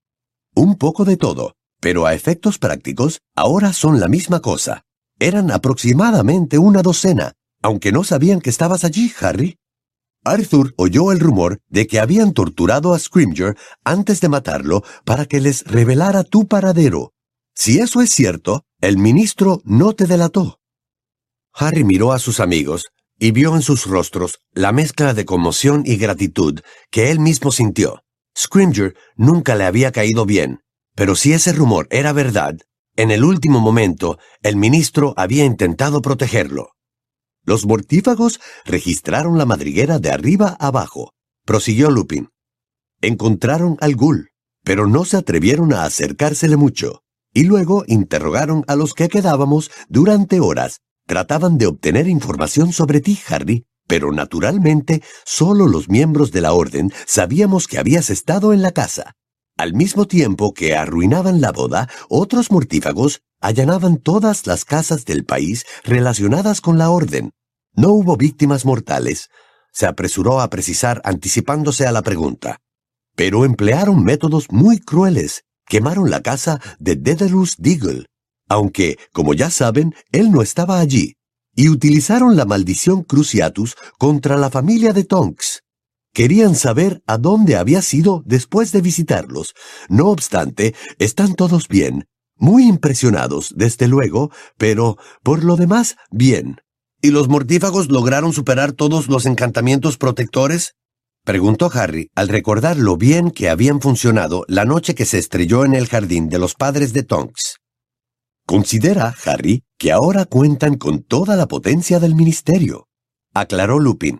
Un 0.53 0.75
poco 0.75 1.05
de 1.05 1.15
todo, 1.15 1.53
pero 1.79 2.05
a 2.05 2.13
efectos 2.13 2.57
prácticos, 2.57 3.19
ahora 3.35 3.71
son 3.71 3.99
la 3.99 4.07
misma 4.07 4.41
cosa. 4.41 4.83
Eran 5.19 5.51
aproximadamente 5.51 6.57
una 6.57 6.81
docena, 6.81 7.33
aunque 7.61 7.91
no 7.91 8.03
sabían 8.03 8.41
que 8.41 8.49
estabas 8.49 8.83
allí, 8.83 9.11
Harry. 9.21 9.57
Arthur 10.29 10.73
oyó 10.77 11.11
el 11.11 11.19
rumor 11.19 11.59
de 11.69 11.87
que 11.87 11.99
habían 11.99 12.33
torturado 12.33 12.93
a 12.93 12.99
Scrimger 12.99 13.57
antes 13.83 14.21
de 14.21 14.29
matarlo 14.29 14.83
para 15.05 15.25
que 15.25 15.39
les 15.39 15.63
revelara 15.65 16.23
tu 16.23 16.47
paradero. 16.47 17.13
Si 17.55 17.79
eso 17.79 18.01
es 18.01 18.11
cierto, 18.11 18.65
el 18.81 18.97
ministro 18.97 19.61
no 19.65 19.93
te 19.93 20.05
delató. 20.05 20.59
Harry 21.53 21.83
miró 21.83 22.11
a 22.11 22.19
sus 22.19 22.39
amigos 22.39 22.87
y 23.19 23.31
vio 23.31 23.55
en 23.55 23.61
sus 23.63 23.87
rostros 23.87 24.39
la 24.53 24.71
mezcla 24.71 25.13
de 25.13 25.25
conmoción 25.25 25.83
y 25.85 25.97
gratitud 25.97 26.59
que 26.91 27.09
él 27.09 27.19
mismo 27.19 27.51
sintió. 27.51 28.03
Scrimger 28.37 28.95
nunca 29.15 29.55
le 29.55 29.63
había 29.63 29.91
caído 29.91 30.25
bien, 30.25 30.59
pero 30.95 31.15
si 31.15 31.33
ese 31.33 31.53
rumor 31.53 31.87
era 31.89 32.13
verdad, 32.13 32.57
en 32.95 33.09
el 33.11 33.23
último 33.23 33.59
momento 33.59 34.19
el 34.43 34.55
ministro 34.55 35.13
había 35.17 35.45
intentado 35.45 36.01
protegerlo. 36.01 36.76
Los 37.47 37.65
mortífagos 37.65 38.41
registraron 38.65 39.37
la 39.37 39.45
madriguera 39.45 39.99
de 39.99 40.11
arriba 40.11 40.57
abajo, 40.59 41.13
prosiguió 41.45 41.89
Lupin. 41.89 42.27
Encontraron 42.99 43.77
al 43.79 43.95
ghoul, 43.95 44.31
pero 44.65 44.85
no 44.85 45.05
se 45.05 45.15
atrevieron 45.15 45.71
a 45.71 45.85
acercársele 45.85 46.57
mucho, 46.57 47.03
y 47.33 47.45
luego 47.45 47.85
interrogaron 47.87 48.65
a 48.67 48.75
los 48.75 48.93
que 48.93 49.07
quedábamos 49.07 49.71
durante 49.87 50.41
horas. 50.41 50.81
Trataban 51.05 51.57
de 51.57 51.67
obtener 51.67 52.09
información 52.09 52.73
sobre 52.73 52.99
ti, 52.99 53.17
Harry, 53.29 53.65
pero 53.87 54.11
naturalmente 54.11 55.01
solo 55.23 55.67
los 55.67 55.87
miembros 55.87 56.33
de 56.33 56.41
la 56.41 56.51
orden 56.51 56.91
sabíamos 57.05 57.69
que 57.69 57.77
habías 57.77 58.09
estado 58.09 58.51
en 58.51 58.61
la 58.61 58.73
casa. 58.73 59.13
Al 59.55 59.73
mismo 59.73 60.05
tiempo 60.05 60.53
que 60.53 60.75
arruinaban 60.75 61.39
la 61.39 61.53
boda, 61.53 61.87
otros 62.09 62.51
mortífagos 62.51 63.21
allanaban 63.39 63.99
todas 63.99 64.47
las 64.47 64.65
casas 64.65 65.05
del 65.05 65.23
país 65.23 65.65
relacionadas 65.85 66.59
con 66.59 66.77
la 66.77 66.89
orden. 66.89 67.31
No 67.77 67.93
hubo 67.93 68.17
víctimas 68.17 68.65
mortales, 68.65 69.29
se 69.71 69.85
apresuró 69.85 70.41
a 70.41 70.49
precisar 70.49 71.01
anticipándose 71.05 71.87
a 71.87 71.93
la 71.93 72.01
pregunta. 72.01 72.59
pero 73.17 73.43
emplearon 73.45 74.03
métodos 74.03 74.45
muy 74.51 74.79
crueles. 74.79 75.43
Quemaron 75.65 76.09
la 76.09 76.21
casa 76.21 76.61
de 76.79 76.95
Dedalus 76.95 77.55
Deagle, 77.57 78.05
aunque, 78.47 78.97
como 79.11 79.33
ya 79.33 79.49
saben, 79.49 79.93
él 80.13 80.31
no 80.31 80.41
estaba 80.41 80.79
allí, 80.79 81.15
y 81.53 81.67
utilizaron 81.67 82.37
la 82.37 82.45
maldición 82.45 83.03
Cruciatus 83.03 83.75
contra 83.97 84.37
la 84.37 84.49
familia 84.49 84.93
de 84.93 85.03
Tonks. 85.03 85.63
Querían 86.13 86.55
saber 86.55 87.01
a 87.05 87.17
dónde 87.17 87.57
había 87.57 87.81
sido 87.81 88.23
después 88.25 88.71
de 88.71 88.81
visitarlos. 88.81 89.55
No 89.89 90.07
obstante, 90.07 90.73
están 90.99 91.35
todos 91.35 91.67
bien, 91.67 92.07
muy 92.37 92.67
impresionados, 92.67 93.53
desde 93.57 93.87
luego, 93.87 94.31
pero, 94.57 94.97
por 95.23 95.43
lo 95.43 95.57
demás, 95.57 95.97
bien. 96.11 96.61
¿Y 97.07 97.11
los 97.11 97.29
mortífagos 97.29 97.89
lograron 97.89 98.33
superar 98.33 98.73
todos 98.73 99.07
los 99.07 99.25
encantamientos 99.25 99.97
protectores? 99.97 100.75
Preguntó 101.23 101.69
Harry 101.73 102.09
al 102.15 102.27
recordar 102.27 102.75
lo 102.75 102.97
bien 102.97 103.31
que 103.31 103.47
habían 103.47 103.79
funcionado 103.79 104.43
la 104.49 104.65
noche 104.65 104.93
que 104.93 105.05
se 105.05 105.17
estrelló 105.17 105.63
en 105.63 105.73
el 105.73 105.87
jardín 105.87 106.27
de 106.27 106.37
los 106.37 106.55
padres 106.55 106.91
de 106.91 107.03
Tonks. 107.03 107.59
Considera, 108.45 109.15
Harry, 109.23 109.63
que 109.77 109.93
ahora 109.93 110.25
cuentan 110.25 110.75
con 110.75 111.01
toda 111.01 111.37
la 111.37 111.47
potencia 111.47 112.01
del 112.01 112.13
ministerio, 112.13 112.89
aclaró 113.33 113.79
Lupin, 113.79 114.19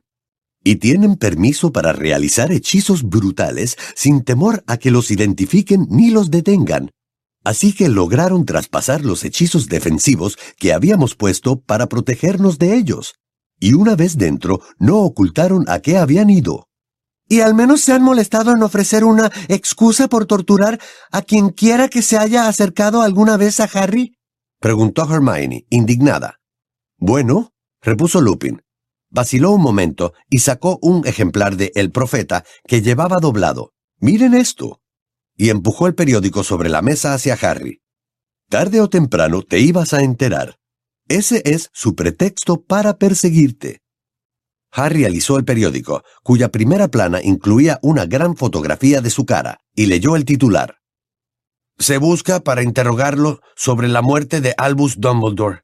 y 0.63 0.77
tienen 0.77 1.17
permiso 1.17 1.73
para 1.73 1.91
realizar 1.91 2.53
hechizos 2.53 3.03
brutales 3.03 3.75
sin 3.95 4.23
temor 4.23 4.63
a 4.65 4.77
que 4.77 4.91
los 4.91 5.11
identifiquen 5.11 5.87
ni 5.89 6.09
los 6.09 6.31
detengan. 6.31 6.91
Así 7.47 7.71
que 7.71 7.87
lograron 7.87 8.43
traspasar 8.43 9.05
los 9.05 9.23
hechizos 9.23 9.69
defensivos 9.69 10.37
que 10.57 10.73
habíamos 10.73 11.15
puesto 11.15 11.61
para 11.61 11.87
protegernos 11.87 12.59
de 12.59 12.75
ellos. 12.75 13.15
Y 13.57 13.71
una 13.71 13.95
vez 13.95 14.17
dentro, 14.17 14.59
no 14.79 14.97
ocultaron 14.97 15.63
a 15.69 15.79
qué 15.79 15.97
habían 15.97 16.29
ido. 16.29 16.67
¿Y 17.29 17.39
al 17.39 17.53
menos 17.55 17.79
se 17.79 17.93
han 17.93 18.03
molestado 18.03 18.51
en 18.51 18.61
ofrecer 18.63 19.05
una 19.05 19.31
excusa 19.47 20.09
por 20.09 20.25
torturar 20.25 20.77
a 21.09 21.21
quien 21.21 21.51
quiera 21.51 21.87
que 21.87 22.01
se 22.01 22.17
haya 22.17 22.49
acercado 22.49 23.01
alguna 23.01 23.37
vez 23.37 23.61
a 23.61 23.69
Harry? 23.75 24.17
Preguntó 24.59 25.03
Hermione, 25.09 25.65
indignada. 25.69 26.41
Bueno, 26.97 27.53
repuso 27.81 28.19
Lupin. 28.19 28.61
Vaciló 29.09 29.51
un 29.51 29.61
momento 29.61 30.11
y 30.29 30.39
sacó 30.39 30.79
un 30.81 31.07
ejemplar 31.07 31.55
de 31.55 31.71
El 31.75 31.93
Profeta 31.93 32.43
que 32.67 32.81
llevaba 32.81 33.19
doblado. 33.21 33.71
Miren 34.01 34.33
esto. 34.33 34.81
Y 35.37 35.49
empujó 35.49 35.87
el 35.87 35.95
periódico 35.95 36.43
sobre 36.43 36.67
la 36.67 36.81
mesa 36.81 37.13
hacia 37.13 37.35
Harry. 37.35 37.81
Tarde 38.49 38.81
o 38.81 38.89
temprano 38.89 39.43
te 39.43 39.59
ibas 39.59 39.93
a 39.93 40.01
enterar. 40.01 40.57
Ese 41.07 41.41
es 41.45 41.69
su 41.73 41.95
pretexto 41.95 42.63
para 42.63 42.97
perseguirte. 42.97 43.81
Harry 44.71 45.05
alisó 45.05 45.37
el 45.37 45.45
periódico, 45.45 46.03
cuya 46.23 46.49
primera 46.49 46.87
plana 46.89 47.21
incluía 47.23 47.79
una 47.81 48.05
gran 48.05 48.35
fotografía 48.35 48.99
de 49.01 49.09
su 49.09 49.25
cara, 49.25 49.59
y 49.73 49.85
leyó 49.85 50.15
el 50.15 50.25
titular. 50.25 50.77
Se 51.77 51.97
busca 51.97 52.41
para 52.41 52.63
interrogarlo 52.63 53.39
sobre 53.55 53.87
la 53.87 54.01
muerte 54.01 54.41
de 54.41 54.53
Albus 54.57 54.99
Dumbledore. 54.99 55.61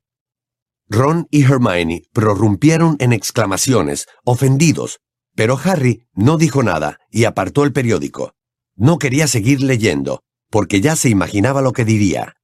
Ron 0.88 1.28
y 1.32 1.44
Hermione 1.44 2.04
prorrumpieron 2.14 2.98
en 3.00 3.14
exclamaciones, 3.14 4.06
ofendidos, 4.24 5.00
pero 5.36 5.60
Harry 5.64 6.06
no 6.14 6.38
dijo 6.38 6.62
nada 6.62 7.00
y 7.10 7.26
apartó 7.26 7.64
el 7.64 7.74
periódico. 7.74 8.36
No 8.76 8.98
quería 8.98 9.28
seguir 9.28 9.62
leyendo, 9.62 10.22
porque 10.50 10.82
ya 10.82 10.96
se 10.96 11.10
imaginaba 11.10 11.62
lo 11.62 11.74
que 11.74 11.86
diría. 11.86 12.36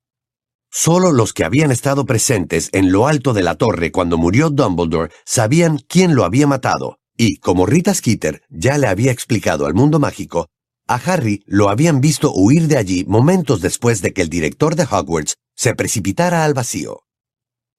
Solo 0.71 1.12
los 1.12 1.33
que 1.33 1.43
habían 1.43 1.71
estado 1.71 2.05
presentes 2.05 2.69
en 2.74 2.91
lo 2.91 3.07
alto 3.07 3.33
de 3.33 3.41
la 3.41 3.55
torre 3.55 3.91
cuando 3.91 4.17
murió 4.17 4.50
Dumbledore 4.50 5.12
sabían 5.25 5.79
quién 5.88 6.13
lo 6.13 6.25
había 6.25 6.45
matado, 6.45 7.00
y 7.17 7.38
como 7.38 7.65
Rita 7.65 7.93
Skeeter 7.93 8.43
ya 8.50 8.77
le 8.77 8.88
había 8.88 9.12
explicado 9.12 9.65
al 9.65 9.74
mundo 9.74 10.00
mágico, 10.00 10.48
a 10.88 10.95
Harry 10.95 11.43
lo 11.45 11.69
habían 11.69 12.01
visto 12.01 12.31
huir 12.33 12.67
de 12.67 12.77
allí 12.77 13.05
momentos 13.05 13.62
después 13.62 14.01
de 14.01 14.12
que 14.12 14.24
el 14.24 14.29
director 14.29 14.75
de 14.75 14.88
Hogwarts 14.89 15.36
se 15.55 15.75
precipitara 15.75 16.45
al 16.45 16.53
vacío. 16.53 17.03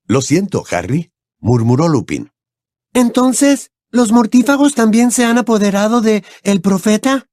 Lo 0.06 0.22
siento, 0.22 0.64
Harry, 0.70 1.10
murmuró 1.40 1.88
Lupin. 1.88 2.30
Entonces, 2.94 3.70
¿los 3.90 4.12
mortífagos 4.12 4.74
también 4.74 5.10
se 5.10 5.24
han 5.24 5.38
apoderado 5.38 6.00
de 6.00 6.22
el 6.42 6.60
profeta? 6.60 7.26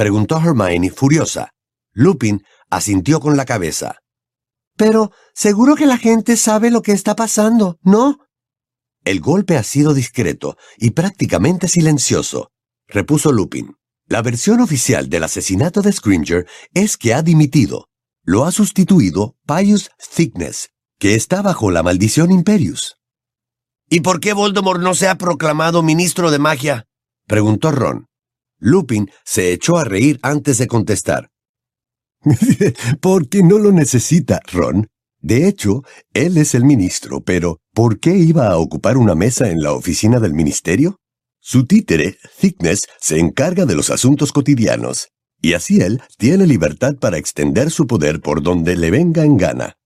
Preguntó 0.00 0.38
Hermione 0.38 0.88
furiosa. 0.88 1.50
Lupin 1.92 2.42
asintió 2.70 3.20
con 3.20 3.36
la 3.36 3.44
cabeza. 3.44 3.98
Pero 4.74 5.12
seguro 5.34 5.76
que 5.76 5.84
la 5.84 5.98
gente 5.98 6.38
sabe 6.38 6.70
lo 6.70 6.80
que 6.80 6.92
está 6.92 7.14
pasando, 7.14 7.78
¿no? 7.82 8.16
El 9.04 9.20
golpe 9.20 9.58
ha 9.58 9.62
sido 9.62 9.92
discreto 9.92 10.56
y 10.78 10.92
prácticamente 10.92 11.68
silencioso, 11.68 12.50
repuso 12.88 13.30
Lupin. 13.30 13.76
La 14.06 14.22
versión 14.22 14.60
oficial 14.60 15.10
del 15.10 15.24
asesinato 15.24 15.82
de 15.82 15.92
Scringer 15.92 16.46
es 16.72 16.96
que 16.96 17.12
ha 17.12 17.20
dimitido. 17.20 17.88
Lo 18.24 18.46
ha 18.46 18.52
sustituido 18.52 19.36
Pius 19.46 19.90
Thickness, 20.16 20.70
que 20.98 21.14
está 21.14 21.42
bajo 21.42 21.70
la 21.70 21.82
maldición 21.82 22.32
Imperius. 22.32 22.96
¿Y 23.90 24.00
por 24.00 24.20
qué 24.20 24.32
Voldemort 24.32 24.80
no 24.80 24.94
se 24.94 25.08
ha 25.08 25.16
proclamado 25.16 25.82
ministro 25.82 26.30
de 26.30 26.38
magia? 26.38 26.86
preguntó 27.26 27.70
Ron. 27.70 28.09
Lupin 28.60 29.10
se 29.24 29.52
echó 29.52 29.78
a 29.78 29.84
reír 29.84 30.20
antes 30.22 30.58
de 30.58 30.66
contestar. 30.66 31.30
Porque 33.00 33.42
no 33.42 33.58
lo 33.58 33.72
necesita, 33.72 34.40
Ron. 34.52 34.88
De 35.22 35.48
hecho, 35.48 35.82
él 36.14 36.38
es 36.38 36.54
el 36.54 36.64
ministro, 36.64 37.20
pero 37.20 37.58
¿por 37.74 37.98
qué 38.00 38.16
iba 38.16 38.48
a 38.48 38.56
ocupar 38.56 38.96
una 38.96 39.14
mesa 39.14 39.50
en 39.50 39.62
la 39.62 39.72
oficina 39.72 40.18
del 40.18 40.32
ministerio? 40.32 40.96
Su 41.40 41.66
títere, 41.66 42.18
Thickness, 42.38 42.80
se 43.00 43.18
encarga 43.18 43.66
de 43.66 43.74
los 43.74 43.90
asuntos 43.90 44.32
cotidianos, 44.32 45.08
y 45.42 45.54
así 45.54 45.80
él 45.80 46.02
tiene 46.18 46.46
libertad 46.46 46.96
para 46.96 47.18
extender 47.18 47.70
su 47.70 47.86
poder 47.86 48.20
por 48.20 48.42
donde 48.42 48.76
le 48.76 48.90
venga 48.90 49.24
en 49.24 49.36
gana. 49.36 49.76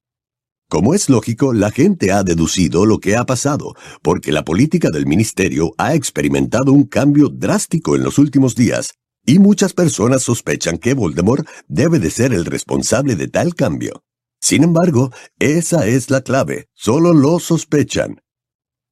Como 0.74 0.92
es 0.92 1.08
lógico, 1.08 1.52
la 1.52 1.70
gente 1.70 2.10
ha 2.10 2.24
deducido 2.24 2.84
lo 2.84 2.98
que 2.98 3.14
ha 3.14 3.24
pasado, 3.24 3.76
porque 4.02 4.32
la 4.32 4.44
política 4.44 4.90
del 4.90 5.06
ministerio 5.06 5.72
ha 5.78 5.94
experimentado 5.94 6.72
un 6.72 6.82
cambio 6.82 7.28
drástico 7.28 7.94
en 7.94 8.02
los 8.02 8.18
últimos 8.18 8.56
días, 8.56 8.94
y 9.24 9.38
muchas 9.38 9.72
personas 9.72 10.24
sospechan 10.24 10.78
que 10.78 10.94
Voldemort 10.94 11.46
debe 11.68 12.00
de 12.00 12.10
ser 12.10 12.34
el 12.34 12.44
responsable 12.44 13.14
de 13.14 13.28
tal 13.28 13.54
cambio. 13.54 14.02
Sin 14.40 14.64
embargo, 14.64 15.12
esa 15.38 15.86
es 15.86 16.10
la 16.10 16.22
clave, 16.22 16.66
solo 16.74 17.14
lo 17.14 17.38
sospechan. 17.38 18.20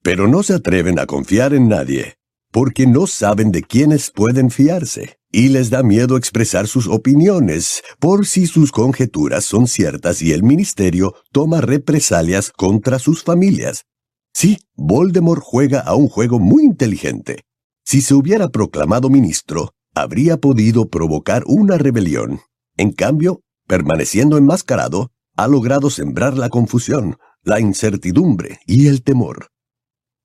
Pero 0.04 0.28
no 0.28 0.44
se 0.44 0.54
atreven 0.54 1.00
a 1.00 1.06
confiar 1.06 1.52
en 1.52 1.66
nadie, 1.66 2.14
porque 2.52 2.86
no 2.86 3.06
saben 3.06 3.50
de 3.50 3.62
quiénes 3.62 4.10
pueden 4.10 4.50
fiarse, 4.50 5.18
y 5.32 5.48
les 5.48 5.70
da 5.70 5.82
miedo 5.82 6.16
expresar 6.16 6.68
sus 6.68 6.86
opiniones 6.86 7.82
por 7.98 8.26
si 8.26 8.46
sus 8.46 8.70
conjeturas 8.70 9.44
son 9.44 9.66
ciertas 9.66 10.22
y 10.22 10.32
el 10.32 10.42
ministerio 10.42 11.14
toma 11.32 11.62
represalias 11.62 12.50
contra 12.50 12.98
sus 12.98 13.24
familias. 13.24 13.86
Sí, 14.34 14.58
Voldemort 14.76 15.42
juega 15.42 15.80
a 15.80 15.94
un 15.94 16.08
juego 16.08 16.38
muy 16.38 16.64
inteligente. 16.64 17.40
Si 17.84 18.02
se 18.02 18.14
hubiera 18.14 18.48
proclamado 18.48 19.08
ministro, 19.08 19.70
habría 19.94 20.36
podido 20.36 20.88
provocar 20.88 21.42
una 21.46 21.78
rebelión. 21.78 22.40
En 22.76 22.92
cambio, 22.92 23.40
permaneciendo 23.66 24.36
enmascarado, 24.36 25.10
ha 25.36 25.48
logrado 25.48 25.88
sembrar 25.88 26.36
la 26.36 26.50
confusión, 26.50 27.16
la 27.42 27.60
incertidumbre 27.60 28.60
y 28.66 28.88
el 28.88 29.02
temor. 29.02 29.51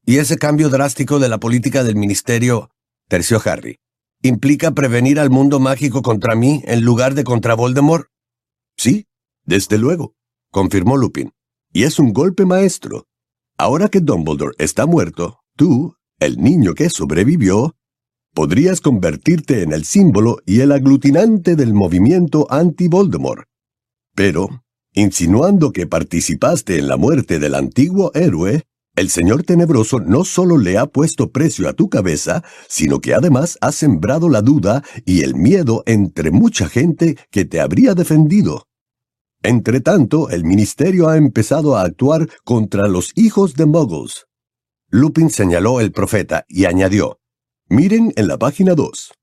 ¿Y 0.09 0.19
ese 0.19 0.37
cambio 0.37 0.69
drástico 0.69 1.19
de 1.19 1.27
la 1.27 1.37
política 1.37 1.83
del 1.83 1.97
ministerio, 1.97 2.69
terció 3.09 3.41
Harry, 3.43 3.81
implica 4.23 4.71
prevenir 4.71 5.19
al 5.19 5.29
mundo 5.29 5.59
mágico 5.59 6.01
contra 6.01 6.33
mí 6.33 6.63
en 6.65 6.79
lugar 6.85 7.13
de 7.13 7.25
contra 7.25 7.55
Voldemort? 7.55 8.07
Sí, 8.77 9.07
desde 9.43 9.77
luego, 9.77 10.15
confirmó 10.49 10.95
Lupin. 10.95 11.33
Y 11.73 11.83
es 11.83 11.99
un 11.99 12.13
golpe 12.13 12.45
maestro. 12.45 13.05
Ahora 13.57 13.89
que 13.89 13.99
Dumbledore 13.99 14.55
está 14.59 14.85
muerto, 14.85 15.41
tú, 15.57 15.97
el 16.21 16.37
niño 16.41 16.73
que 16.73 16.89
sobrevivió, 16.89 17.75
podrías 18.33 18.79
convertirte 18.79 19.61
en 19.61 19.73
el 19.73 19.83
símbolo 19.83 20.37
y 20.45 20.61
el 20.61 20.71
aglutinante 20.71 21.57
del 21.57 21.73
movimiento 21.73 22.47
anti-Voldemort. 22.49 23.43
Pero, 24.15 24.63
insinuando 24.93 25.73
que 25.73 25.85
participaste 25.85 26.77
en 26.77 26.87
la 26.87 26.95
muerte 26.95 27.39
del 27.39 27.55
antiguo 27.55 28.13
héroe, 28.13 28.63
el 28.97 29.11
Señor 29.11 29.43
Tenebroso 29.43 29.99
no 29.99 30.25
solo 30.25 30.57
le 30.57 30.77
ha 30.79 30.87
puesto 30.87 31.31
precio 31.31 31.69
a 31.69 31.73
tu 31.73 31.87
cabeza, 31.87 32.43
sino 32.67 32.99
que 32.99 33.13
además 33.13 33.57
ha 33.61 33.71
sembrado 33.71 34.27
la 34.27 34.41
duda 34.41 34.83
y 35.05 35.21
el 35.21 35.35
miedo 35.35 35.83
entre 35.85 36.31
mucha 36.31 36.67
gente 36.67 37.15
que 37.29 37.45
te 37.45 37.61
habría 37.61 37.93
defendido. 37.93 38.67
Entretanto, 39.43 40.29
el 40.31 40.43
ministerio 40.43 41.09
ha 41.09 41.17
empezado 41.17 41.77
a 41.77 41.83
actuar 41.83 42.27
contra 42.43 42.87
los 42.87 43.11
hijos 43.15 43.53
de 43.53 43.67
Muggles. 43.67 44.25
Lupin 44.89 45.29
señaló 45.29 45.79
el 45.79 45.91
profeta 45.91 46.43
y 46.47 46.65
añadió, 46.65 47.19
Miren 47.69 48.13
en 48.15 48.27
la 48.27 48.37
página 48.37 48.73
2. 48.73 49.13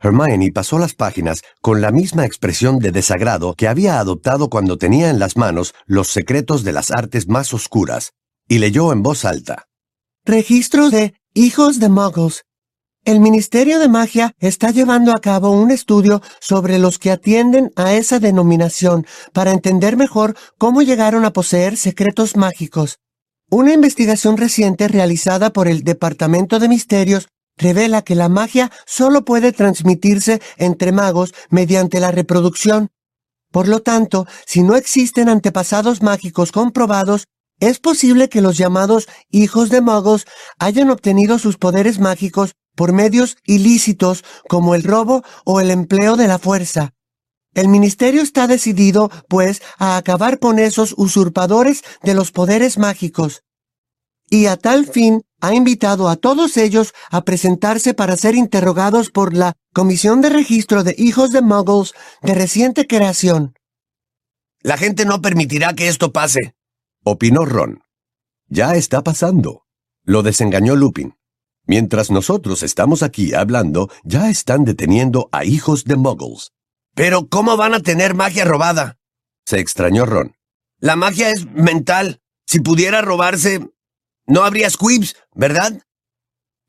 Hermione 0.00 0.52
pasó 0.52 0.78
las 0.78 0.94
páginas 0.94 1.42
con 1.60 1.82
la 1.82 1.92
misma 1.92 2.24
expresión 2.24 2.78
de 2.78 2.92
desagrado 2.92 3.54
que 3.54 3.68
había 3.68 4.00
adoptado 4.00 4.48
cuando 4.48 4.78
tenía 4.78 5.10
en 5.10 5.18
las 5.18 5.36
manos 5.36 5.74
los 5.84 6.08
secretos 6.08 6.64
de 6.64 6.72
las 6.72 6.90
artes 6.90 7.28
más 7.28 7.52
oscuras, 7.52 8.12
y 8.52 8.58
leyó 8.58 8.92
en 8.92 9.02
voz 9.02 9.24
alta. 9.24 9.66
Registro 10.26 10.90
de 10.90 11.14
hijos 11.32 11.80
de 11.80 11.88
muggles. 11.88 12.44
El 13.02 13.18
Ministerio 13.18 13.78
de 13.78 13.88
Magia 13.88 14.34
está 14.40 14.70
llevando 14.70 15.12
a 15.12 15.22
cabo 15.22 15.52
un 15.52 15.70
estudio 15.70 16.20
sobre 16.38 16.78
los 16.78 16.98
que 16.98 17.10
atienden 17.10 17.70
a 17.76 17.94
esa 17.94 18.18
denominación 18.18 19.06
para 19.32 19.52
entender 19.52 19.96
mejor 19.96 20.36
cómo 20.58 20.82
llegaron 20.82 21.24
a 21.24 21.32
poseer 21.32 21.78
secretos 21.78 22.36
mágicos. 22.36 22.98
Una 23.48 23.72
investigación 23.72 24.36
reciente 24.36 24.86
realizada 24.86 25.50
por 25.54 25.66
el 25.66 25.82
Departamento 25.82 26.58
de 26.58 26.68
Misterios 26.68 27.28
revela 27.56 28.02
que 28.02 28.16
la 28.16 28.28
magia 28.28 28.70
solo 28.84 29.24
puede 29.24 29.52
transmitirse 29.52 30.42
entre 30.58 30.92
magos 30.92 31.32
mediante 31.48 32.00
la 32.00 32.10
reproducción. 32.10 32.90
Por 33.50 33.66
lo 33.66 33.80
tanto, 33.80 34.26
si 34.44 34.62
no 34.62 34.76
existen 34.76 35.30
antepasados 35.30 36.02
mágicos 36.02 36.52
comprobados, 36.52 37.28
es 37.62 37.78
posible 37.78 38.28
que 38.28 38.40
los 38.40 38.58
llamados 38.58 39.06
hijos 39.30 39.70
de 39.70 39.80
magos 39.80 40.26
hayan 40.58 40.90
obtenido 40.90 41.38
sus 41.38 41.58
poderes 41.58 42.00
mágicos 42.00 42.56
por 42.74 42.92
medios 42.92 43.36
ilícitos 43.44 44.24
como 44.48 44.74
el 44.74 44.82
robo 44.82 45.22
o 45.44 45.60
el 45.60 45.70
empleo 45.70 46.16
de 46.16 46.26
la 46.26 46.40
fuerza. 46.40 46.92
El 47.54 47.68
ministerio 47.68 48.20
está 48.20 48.48
decidido, 48.48 49.12
pues, 49.28 49.62
a 49.78 49.96
acabar 49.96 50.40
con 50.40 50.58
esos 50.58 50.92
usurpadores 50.96 51.84
de 52.02 52.14
los 52.14 52.32
poderes 52.32 52.78
mágicos. 52.78 53.44
Y 54.28 54.46
a 54.46 54.56
tal 54.56 54.84
fin 54.86 55.22
ha 55.40 55.54
invitado 55.54 56.08
a 56.08 56.16
todos 56.16 56.56
ellos 56.56 56.92
a 57.10 57.22
presentarse 57.22 57.94
para 57.94 58.16
ser 58.16 58.34
interrogados 58.34 59.10
por 59.10 59.34
la 59.34 59.52
Comisión 59.72 60.20
de 60.20 60.30
Registro 60.30 60.82
de 60.82 60.96
Hijos 60.98 61.30
de 61.30 61.42
Muggles 61.42 61.92
de 62.22 62.34
reciente 62.34 62.88
creación. 62.88 63.54
La 64.62 64.76
gente 64.76 65.04
no 65.04 65.22
permitirá 65.22 65.74
que 65.74 65.86
esto 65.86 66.12
pase, 66.12 66.56
opinó 67.04 67.44
Ron. 67.44 67.82
Ya 68.48 68.74
está 68.74 69.02
pasando. 69.02 69.64
Lo 70.04 70.22
desengañó 70.22 70.76
Lupin. 70.76 71.14
Mientras 71.66 72.10
nosotros 72.10 72.62
estamos 72.62 73.02
aquí 73.02 73.34
hablando, 73.34 73.88
ya 74.04 74.30
están 74.30 74.64
deteniendo 74.64 75.28
a 75.32 75.44
hijos 75.44 75.84
de 75.84 75.96
muggles. 75.96 76.52
Pero 76.94 77.28
¿cómo 77.28 77.56
van 77.56 77.74
a 77.74 77.80
tener 77.80 78.14
magia 78.14 78.44
robada? 78.44 78.98
Se 79.46 79.60
extrañó 79.60 80.04
Ron. 80.04 80.36
La 80.78 80.96
magia 80.96 81.30
es 81.30 81.46
mental. 81.46 82.20
Si 82.46 82.60
pudiera 82.60 83.00
robarse, 83.00 83.70
no 84.26 84.42
habría 84.42 84.68
squibs, 84.68 85.16
¿verdad? 85.34 85.80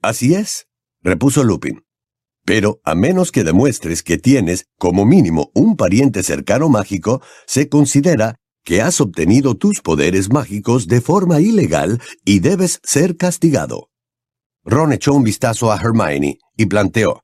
Así 0.02 0.36
es, 0.36 0.68
repuso 1.02 1.44
Lupin. 1.44 1.84
Pero 2.46 2.80
a 2.84 2.94
menos 2.94 3.32
que 3.32 3.44
demuestres 3.44 4.04
que 4.04 4.18
tienes, 4.18 4.68
como 4.78 5.06
mínimo, 5.06 5.52
un 5.54 5.76
pariente 5.76 6.24
cercano 6.24 6.70
mágico, 6.70 7.22
se 7.48 7.70
considera 7.70 8.40
que 8.64 8.82
has 8.82 9.02
obtenido 9.02 9.56
tus 9.56 9.82
poderes 9.82 10.32
mágicos 10.32 10.88
de 10.88 11.02
forma 11.02 11.40
ilegal 11.42 12.02
y 12.26 12.40
debes 12.40 12.80
ser 12.84 13.18
castigado. 13.18 13.90
Ron 14.64 14.94
echó 14.94 15.14
un 15.14 15.24
vistazo 15.24 15.72
a 15.72 15.76
Hermione 15.76 16.40
y 16.56 16.66
planteó. 16.68 17.24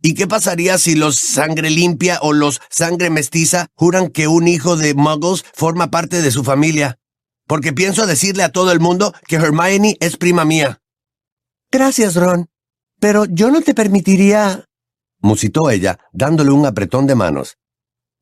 ¿Y 0.00 0.14
qué 0.14 0.26
pasaría 0.26 0.78
si 0.78 0.94
los 0.94 1.16
sangre 1.16 1.70
limpia 1.70 2.18
o 2.20 2.32
los 2.32 2.60
sangre 2.68 3.10
mestiza 3.10 3.68
juran 3.74 4.08
que 4.10 4.28
un 4.28 4.46
hijo 4.46 4.76
de 4.76 4.94
Muggles 4.94 5.44
forma 5.54 5.90
parte 5.90 6.20
de 6.20 6.30
su 6.30 6.44
familia? 6.44 6.98
Porque 7.46 7.72
pienso 7.72 8.06
decirle 8.06 8.42
a 8.42 8.52
todo 8.52 8.70
el 8.70 8.80
mundo 8.80 9.14
que 9.26 9.36
Hermione 9.36 9.96
es 10.00 10.16
prima 10.16 10.44
mía. 10.44 10.80
Gracias, 11.72 12.14
Ron. 12.16 12.48
Pero 13.00 13.24
yo 13.24 13.50
no 13.50 13.62
te 13.62 13.74
permitiría... 13.74 14.66
musitó 15.18 15.70
ella, 15.70 15.98
dándole 16.12 16.50
un 16.50 16.66
apretón 16.66 17.06
de 17.06 17.14
manos. 17.14 17.56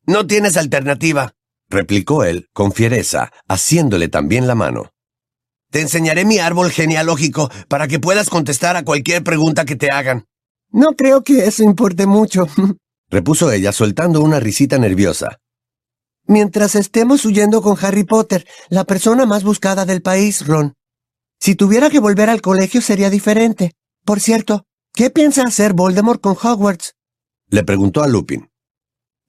No 0.05 0.25
tienes 0.25 0.57
alternativa, 0.57 1.35
replicó 1.73 2.23
él 2.23 2.47
con 2.53 2.71
fiereza, 2.71 3.31
haciéndole 3.49 4.07
también 4.07 4.47
la 4.47 4.55
mano. 4.55 4.91
Te 5.69 5.81
enseñaré 5.81 6.23
mi 6.23 6.39
árbol 6.39 6.71
genealógico 6.71 7.49
para 7.67 7.87
que 7.87 7.99
puedas 7.99 8.29
contestar 8.29 8.77
a 8.77 8.85
cualquier 8.85 9.23
pregunta 9.23 9.65
que 9.65 9.75
te 9.75 9.89
hagan. 9.89 10.25
No 10.71 10.93
creo 10.93 11.23
que 11.23 11.45
eso 11.45 11.63
importe 11.63 12.05
mucho, 12.05 12.47
repuso 13.09 13.51
ella 13.51 13.71
soltando 13.71 14.21
una 14.21 14.39
risita 14.39 14.77
nerviosa. 14.77 15.39
Mientras 16.25 16.75
estemos 16.75 17.25
huyendo 17.25 17.61
con 17.61 17.77
Harry 17.81 18.05
Potter, 18.05 18.47
la 18.69 18.85
persona 18.85 19.25
más 19.25 19.43
buscada 19.43 19.85
del 19.85 20.01
país, 20.01 20.47
Ron. 20.47 20.73
Si 21.39 21.55
tuviera 21.55 21.89
que 21.89 21.99
volver 21.99 22.29
al 22.29 22.41
colegio 22.41 22.81
sería 22.81 23.09
diferente. 23.09 23.73
Por 24.05 24.21
cierto, 24.21 24.63
¿qué 24.93 25.09
piensa 25.09 25.43
hacer 25.43 25.73
Voldemort 25.73 26.21
con 26.21 26.37
Hogwarts? 26.41 26.93
Le 27.49 27.63
preguntó 27.63 28.01
a 28.01 28.07
Lupin. 28.07 28.49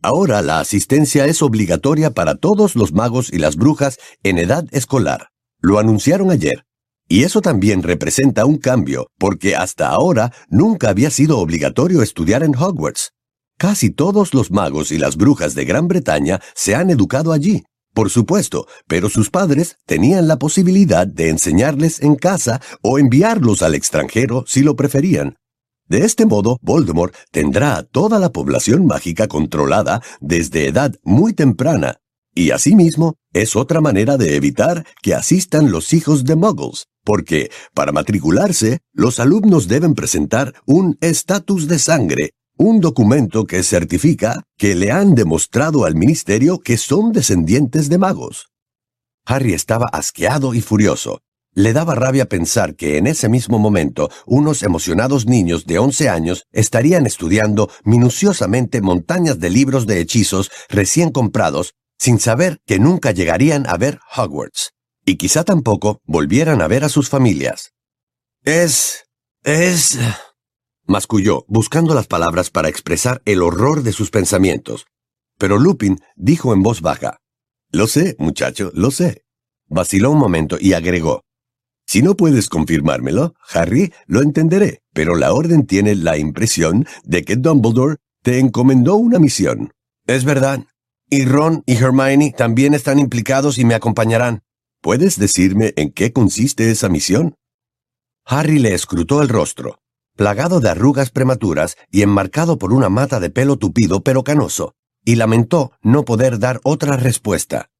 Ahora 0.04 0.42
la 0.42 0.60
asistencia 0.60 1.24
es 1.24 1.40
obligatoria 1.40 2.10
para 2.10 2.34
todos 2.34 2.76
los 2.76 2.92
magos 2.92 3.32
y 3.32 3.38
las 3.38 3.56
brujas 3.56 3.96
en 4.22 4.36
edad 4.36 4.66
escolar. 4.70 5.30
Lo 5.62 5.78
anunciaron 5.78 6.30
ayer. 6.30 6.66
Y 7.08 7.22
eso 7.22 7.40
también 7.40 7.82
representa 7.82 8.44
un 8.44 8.58
cambio, 8.58 9.06
porque 9.18 9.56
hasta 9.56 9.88
ahora 9.88 10.30
nunca 10.50 10.90
había 10.90 11.08
sido 11.08 11.38
obligatorio 11.38 12.02
estudiar 12.02 12.42
en 12.42 12.54
Hogwarts. 12.54 13.12
Casi 13.56 13.88
todos 13.88 14.34
los 14.34 14.50
magos 14.50 14.92
y 14.92 14.98
las 14.98 15.16
brujas 15.16 15.54
de 15.54 15.64
Gran 15.64 15.88
Bretaña 15.88 16.38
se 16.54 16.74
han 16.74 16.90
educado 16.90 17.32
allí, 17.32 17.62
por 17.94 18.10
supuesto, 18.10 18.66
pero 18.86 19.08
sus 19.08 19.30
padres 19.30 19.78
tenían 19.86 20.28
la 20.28 20.38
posibilidad 20.38 21.06
de 21.06 21.30
enseñarles 21.30 22.02
en 22.02 22.16
casa 22.16 22.60
o 22.82 22.98
enviarlos 22.98 23.62
al 23.62 23.74
extranjero 23.74 24.44
si 24.46 24.60
lo 24.60 24.76
preferían. 24.76 25.38
De 25.88 26.04
este 26.04 26.26
modo, 26.26 26.58
Voldemort 26.62 27.14
tendrá 27.30 27.76
a 27.76 27.82
toda 27.82 28.18
la 28.18 28.30
población 28.30 28.86
mágica 28.86 29.28
controlada 29.28 30.02
desde 30.20 30.66
edad 30.66 30.94
muy 31.02 31.32
temprana 31.32 31.98
y 32.34 32.50
asimismo, 32.50 33.14
es 33.32 33.54
otra 33.54 33.80
manera 33.80 34.16
de 34.16 34.34
evitar 34.34 34.84
que 35.02 35.14
asistan 35.14 35.70
los 35.70 35.92
hijos 35.92 36.24
de 36.24 36.34
muggles, 36.34 36.86
porque, 37.04 37.50
para 37.74 37.92
matricularse, 37.92 38.80
los 38.92 39.20
alumnos 39.20 39.68
deben 39.68 39.94
presentar 39.94 40.52
un 40.66 40.98
estatus 41.00 41.68
de 41.68 41.78
sangre, 41.78 42.30
un 42.56 42.80
documento 42.80 43.44
que 43.44 43.62
certifica 43.62 44.42
que 44.58 44.74
le 44.74 44.90
han 44.90 45.14
demostrado 45.14 45.84
al 45.84 45.94
ministerio 45.94 46.58
que 46.58 46.76
son 46.76 47.12
descendientes 47.12 47.88
de 47.88 47.98
magos. 47.98 48.48
Harry 49.26 49.54
estaba 49.54 49.86
asqueado 49.92 50.54
y 50.54 50.60
furioso. 50.60 51.20
Le 51.54 51.72
daba 51.72 51.94
rabia 51.94 52.28
pensar 52.28 52.74
que 52.74 52.98
en 52.98 53.06
ese 53.06 53.28
mismo 53.28 53.60
momento 53.60 54.10
unos 54.26 54.64
emocionados 54.64 55.26
niños 55.26 55.66
de 55.66 55.78
11 55.78 56.08
años 56.08 56.46
estarían 56.50 57.06
estudiando 57.06 57.70
minuciosamente 57.84 58.80
montañas 58.80 59.38
de 59.38 59.50
libros 59.50 59.86
de 59.86 60.00
hechizos 60.00 60.50
recién 60.68 61.10
comprados 61.10 61.74
sin 61.96 62.18
saber 62.18 62.60
que 62.66 62.80
nunca 62.80 63.12
llegarían 63.12 63.68
a 63.68 63.76
ver 63.76 64.00
Hogwarts, 64.16 64.72
y 65.06 65.16
quizá 65.16 65.44
tampoco 65.44 66.00
volvieran 66.04 66.60
a 66.60 66.66
ver 66.66 66.82
a 66.82 66.88
sus 66.88 67.08
familias. 67.08 67.70
Es... 68.42 69.04
es... 69.44 69.98
masculló, 70.86 71.44
buscando 71.46 71.94
las 71.94 72.08
palabras 72.08 72.50
para 72.50 72.68
expresar 72.68 73.22
el 73.26 73.42
horror 73.42 73.84
de 73.84 73.92
sus 73.92 74.10
pensamientos. 74.10 74.86
Pero 75.38 75.58
Lupin 75.58 76.00
dijo 76.16 76.52
en 76.52 76.62
voz 76.62 76.80
baja, 76.80 77.18
Lo 77.70 77.86
sé, 77.86 78.16
muchacho, 78.18 78.72
lo 78.74 78.90
sé. 78.90 79.22
Vaciló 79.66 80.10
un 80.10 80.18
momento 80.18 80.58
y 80.60 80.74
agregó, 80.74 81.22
Si 81.86 82.02
no 82.02 82.14
puedes 82.16 82.48
confirmármelo, 82.48 83.34
Harry, 83.52 83.92
lo 84.06 84.22
entenderé, 84.22 84.82
pero 84.92 85.16
la 85.16 85.32
orden 85.32 85.66
tiene 85.66 85.94
la 85.94 86.18
impresión 86.18 86.86
de 87.04 87.24
que 87.24 87.36
Dumbledore 87.36 87.96
te 88.22 88.38
encomendó 88.38 88.96
una 88.96 89.18
misión. 89.18 89.72
Es 90.06 90.24
verdad, 90.24 90.64
y 91.10 91.24
Ron 91.24 91.62
y 91.66 91.74
Hermione 91.74 92.32
también 92.36 92.74
están 92.74 92.98
implicados 92.98 93.58
y 93.58 93.64
me 93.64 93.74
acompañarán. 93.74 94.42
¿Puedes 94.80 95.18
decirme 95.18 95.72
en 95.76 95.92
qué 95.92 96.12
consiste 96.12 96.70
esa 96.70 96.88
misión? 96.88 97.36
Harry 98.24 98.58
le 98.58 98.74
escrutó 98.74 99.22
el 99.22 99.28
rostro, 99.28 99.78
plagado 100.16 100.60
de 100.60 100.70
arrugas 100.70 101.10
prematuras 101.10 101.76
y 101.90 102.02
enmarcado 102.02 102.58
por 102.58 102.72
una 102.72 102.88
mata 102.88 103.20
de 103.20 103.30
pelo 103.30 103.58
tupido 103.58 104.02
pero 104.02 104.24
canoso, 104.24 104.74
y 105.04 105.16
lamentó 105.16 105.72
no 105.82 106.04
poder 106.04 106.38
dar 106.38 106.60
otra 106.64 106.96
respuesta. 106.96 107.70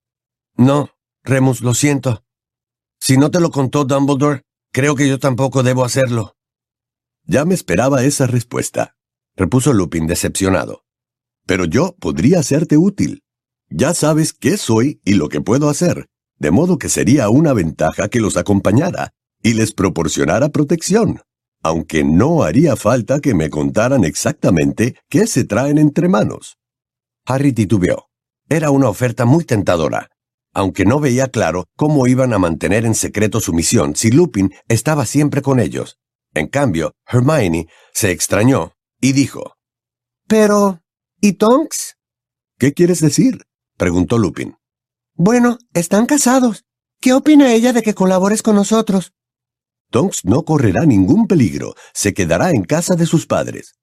No, 0.57 0.91
Remus, 1.23 1.63
lo 1.63 1.75
siento. 1.75 2.23
Si 3.05 3.19
no 3.19 3.31
te 3.31 3.41
lo 3.41 3.51
contó 3.51 3.85
Dumbledore, 3.85 4.43
creo 4.73 4.95
que 4.95 5.09
yo 5.09 5.19
tampoco 5.19 5.63
debo 5.63 5.85
hacerlo. 5.85 6.37
Ya 7.25 7.45
me 7.45 7.55
esperaba 7.55 8.03
esa 8.05 8.27
respuesta, 8.27 8.97
repuso 9.37 9.73
Lupin 9.73 10.07
decepcionado 10.07 10.85
pero 11.47 11.65
yo 11.65 11.95
podría 11.99 12.43
serte 12.43 12.77
útil. 12.77 13.23
Ya 13.71 13.95
sabes 13.95 14.33
qué 14.33 14.57
soy 14.57 15.01
y 15.05 15.15
lo 15.15 15.29
que 15.29 15.41
puedo 15.41 15.69
hacer, 15.69 16.07
de 16.39 16.51
modo 16.51 16.79
que 16.79 16.89
sería 16.89 17.29
una 17.29 17.53
ventaja 17.53 18.09
que 18.09 18.21
los 18.21 18.37
acompañara 18.37 19.13
y 19.43 19.55
les 19.55 19.73
proporcionara 19.73 20.51
protección, 20.51 21.21
aunque 21.63 22.05
no 22.05 22.43
haría 22.43 22.77
falta 22.77 23.21
que 23.21 23.35
me 23.35 23.51
contaran 23.51 24.05
exactamente 24.05 24.97
qué 25.09 25.27
se 25.27 25.45
traen 25.45 25.79
entre 25.79 26.09
manos. 26.09 26.57
Harry 27.27 27.53
titubeó. 27.53 28.07
Era 28.49 28.71
una 28.71 28.91
oferta 28.91 29.25
muy 29.25 29.45
tentadora, 29.45 30.11
aunque 30.55 30.85
no 30.85 31.01
veía 31.01 31.29
claro 31.29 31.67
cómo 31.77 32.07
iban 32.07 32.33
a 32.33 32.39
mantener 32.39 32.87
en 32.87 32.95
secreto 32.95 33.41
su 33.41 33.53
misión 33.53 33.97
si 33.97 34.11
Lupin 34.11 34.55
estaba 34.69 35.05
siempre 35.05 35.43
con 35.43 35.61
ellos. 35.61 35.99
En 36.33 36.47
cambio, 36.47 36.95
Hermione 37.07 37.69
se 37.93 38.11
extrañó 38.11 38.73
y 39.01 39.13
dijo, 39.13 39.57
Pero 40.27 40.81
¿Y 41.25 41.33
Tonks? 41.33 41.97
¿Qué 42.59 42.75
quieres 42.75 43.01
decir? 43.01 43.45
preguntó 43.79 44.19
Bueno, 45.15 45.57
están 45.73 46.05
casados. 46.05 46.67
¿Qué 47.01 47.15
opina 47.15 47.55
ella 47.55 47.73
de 47.73 47.83
que 47.83 47.95
colabores 47.95 48.43
con 48.43 48.57
nosotros? 48.57 49.15
Tonks 49.91 50.27
no 50.27 50.45
correrá 50.45 50.85
ningún 50.85 51.27
peligro, 51.27 51.75
se 51.95 52.13
quedará 52.13 52.51
en 52.51 52.65
casa 52.65 52.95
de 52.95 53.07
sus 53.07 53.27
padres. 53.27 53.77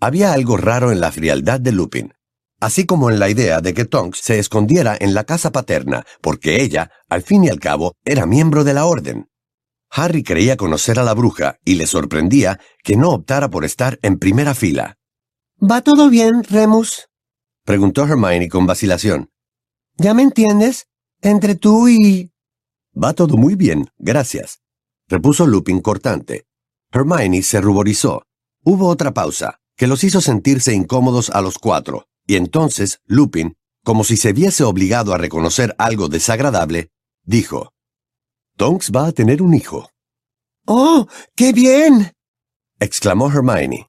Había 0.00 0.32
algo 0.32 0.56
raro 0.56 0.92
en 0.92 1.00
la 1.00 1.10
frialdad 1.10 1.58
de 1.58 1.72
Lupin, 1.72 2.14
así 2.60 2.86
como 2.86 3.10
en 3.10 3.18
la 3.18 3.28
idea 3.28 3.60
de 3.60 3.74
que 3.74 3.84
Tonks 3.84 4.18
se 4.18 4.38
escondiera 4.38 4.96
en 4.98 5.14
la 5.14 5.24
casa 5.24 5.52
paterna, 5.52 6.04
porque 6.20 6.62
ella, 6.62 6.90
al 7.08 7.22
fin 7.22 7.44
y 7.44 7.48
al 7.48 7.60
cabo, 7.60 7.94
era 8.04 8.26
miembro 8.26 8.64
de 8.64 8.74
la 8.74 8.86
orden. 8.86 9.28
Harry 9.90 10.22
creía 10.22 10.56
conocer 10.56 10.98
a 10.98 11.02
la 11.02 11.14
bruja 11.14 11.58
y 11.64 11.76
le 11.76 11.86
sorprendía 11.86 12.60
que 12.82 12.96
no 12.96 13.10
optara 13.10 13.48
por 13.48 13.64
estar 13.64 13.98
en 14.02 14.18
primera 14.18 14.54
fila. 14.54 14.98
¿Va 15.60 15.80
todo 15.82 16.10
bien, 16.10 16.44
Remus? 16.44 17.08
preguntó 17.64 18.04
Hermione 18.04 18.48
con 18.48 18.66
vacilación. 18.66 19.30
¿Ya 19.96 20.14
me 20.14 20.22
entiendes? 20.22 20.86
Entre 21.20 21.54
tú 21.54 21.88
y... 21.88 22.30
Va 23.00 23.12
todo 23.14 23.36
muy 23.36 23.54
bien, 23.54 23.90
gracias, 23.98 24.60
repuso 25.08 25.46
Lupin 25.46 25.80
cortante. 25.80 26.46
Hermione 26.92 27.42
se 27.42 27.60
ruborizó. 27.60 28.22
Hubo 28.64 28.88
otra 28.88 29.12
pausa, 29.12 29.60
que 29.76 29.86
los 29.86 30.04
hizo 30.04 30.20
sentirse 30.20 30.74
incómodos 30.74 31.30
a 31.30 31.40
los 31.40 31.58
cuatro, 31.58 32.07
y 32.28 32.36
entonces 32.36 33.00
Lupin, 33.06 33.56
como 33.82 34.04
si 34.04 34.18
se 34.18 34.32
viese 34.32 34.62
obligado 34.62 35.14
a 35.14 35.18
reconocer 35.18 35.74
algo 35.78 36.08
desagradable, 36.08 36.90
dijo, 37.24 37.72
Tonks 38.56 38.92
va 38.94 39.06
a 39.06 39.12
tener 39.12 39.40
un 39.40 39.54
hijo. 39.54 39.90
¡Oh, 40.66 41.08
qué 41.34 41.52
bien! 41.52 42.12
exclamó 42.78 43.28
Hermione. 43.30 43.88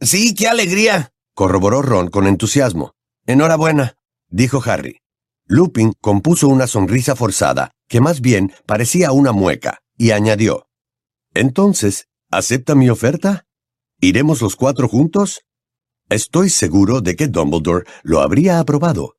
Sí, 0.00 0.34
qué 0.34 0.46
alegría, 0.46 1.12
corroboró 1.34 1.82
Ron 1.82 2.08
con 2.08 2.28
entusiasmo. 2.28 2.92
Enhorabuena, 3.26 3.96
dijo 4.28 4.62
Harry. 4.64 5.00
Lupin 5.46 5.94
compuso 6.00 6.48
una 6.48 6.68
sonrisa 6.68 7.16
forzada, 7.16 7.72
que 7.88 8.00
más 8.00 8.20
bien 8.20 8.52
parecía 8.66 9.10
una 9.10 9.32
mueca, 9.32 9.80
y 9.98 10.12
añadió, 10.12 10.68
Entonces, 11.34 12.06
¿acepta 12.30 12.76
mi 12.76 12.88
oferta? 12.88 13.46
¿Iremos 14.00 14.40
los 14.42 14.54
cuatro 14.54 14.88
juntos? 14.88 15.44
Estoy 16.10 16.50
seguro 16.50 17.00
de 17.00 17.16
que 17.16 17.28
Dumbledore 17.28 17.86
lo 18.02 18.20
habría 18.20 18.60
aprobado. 18.60 19.16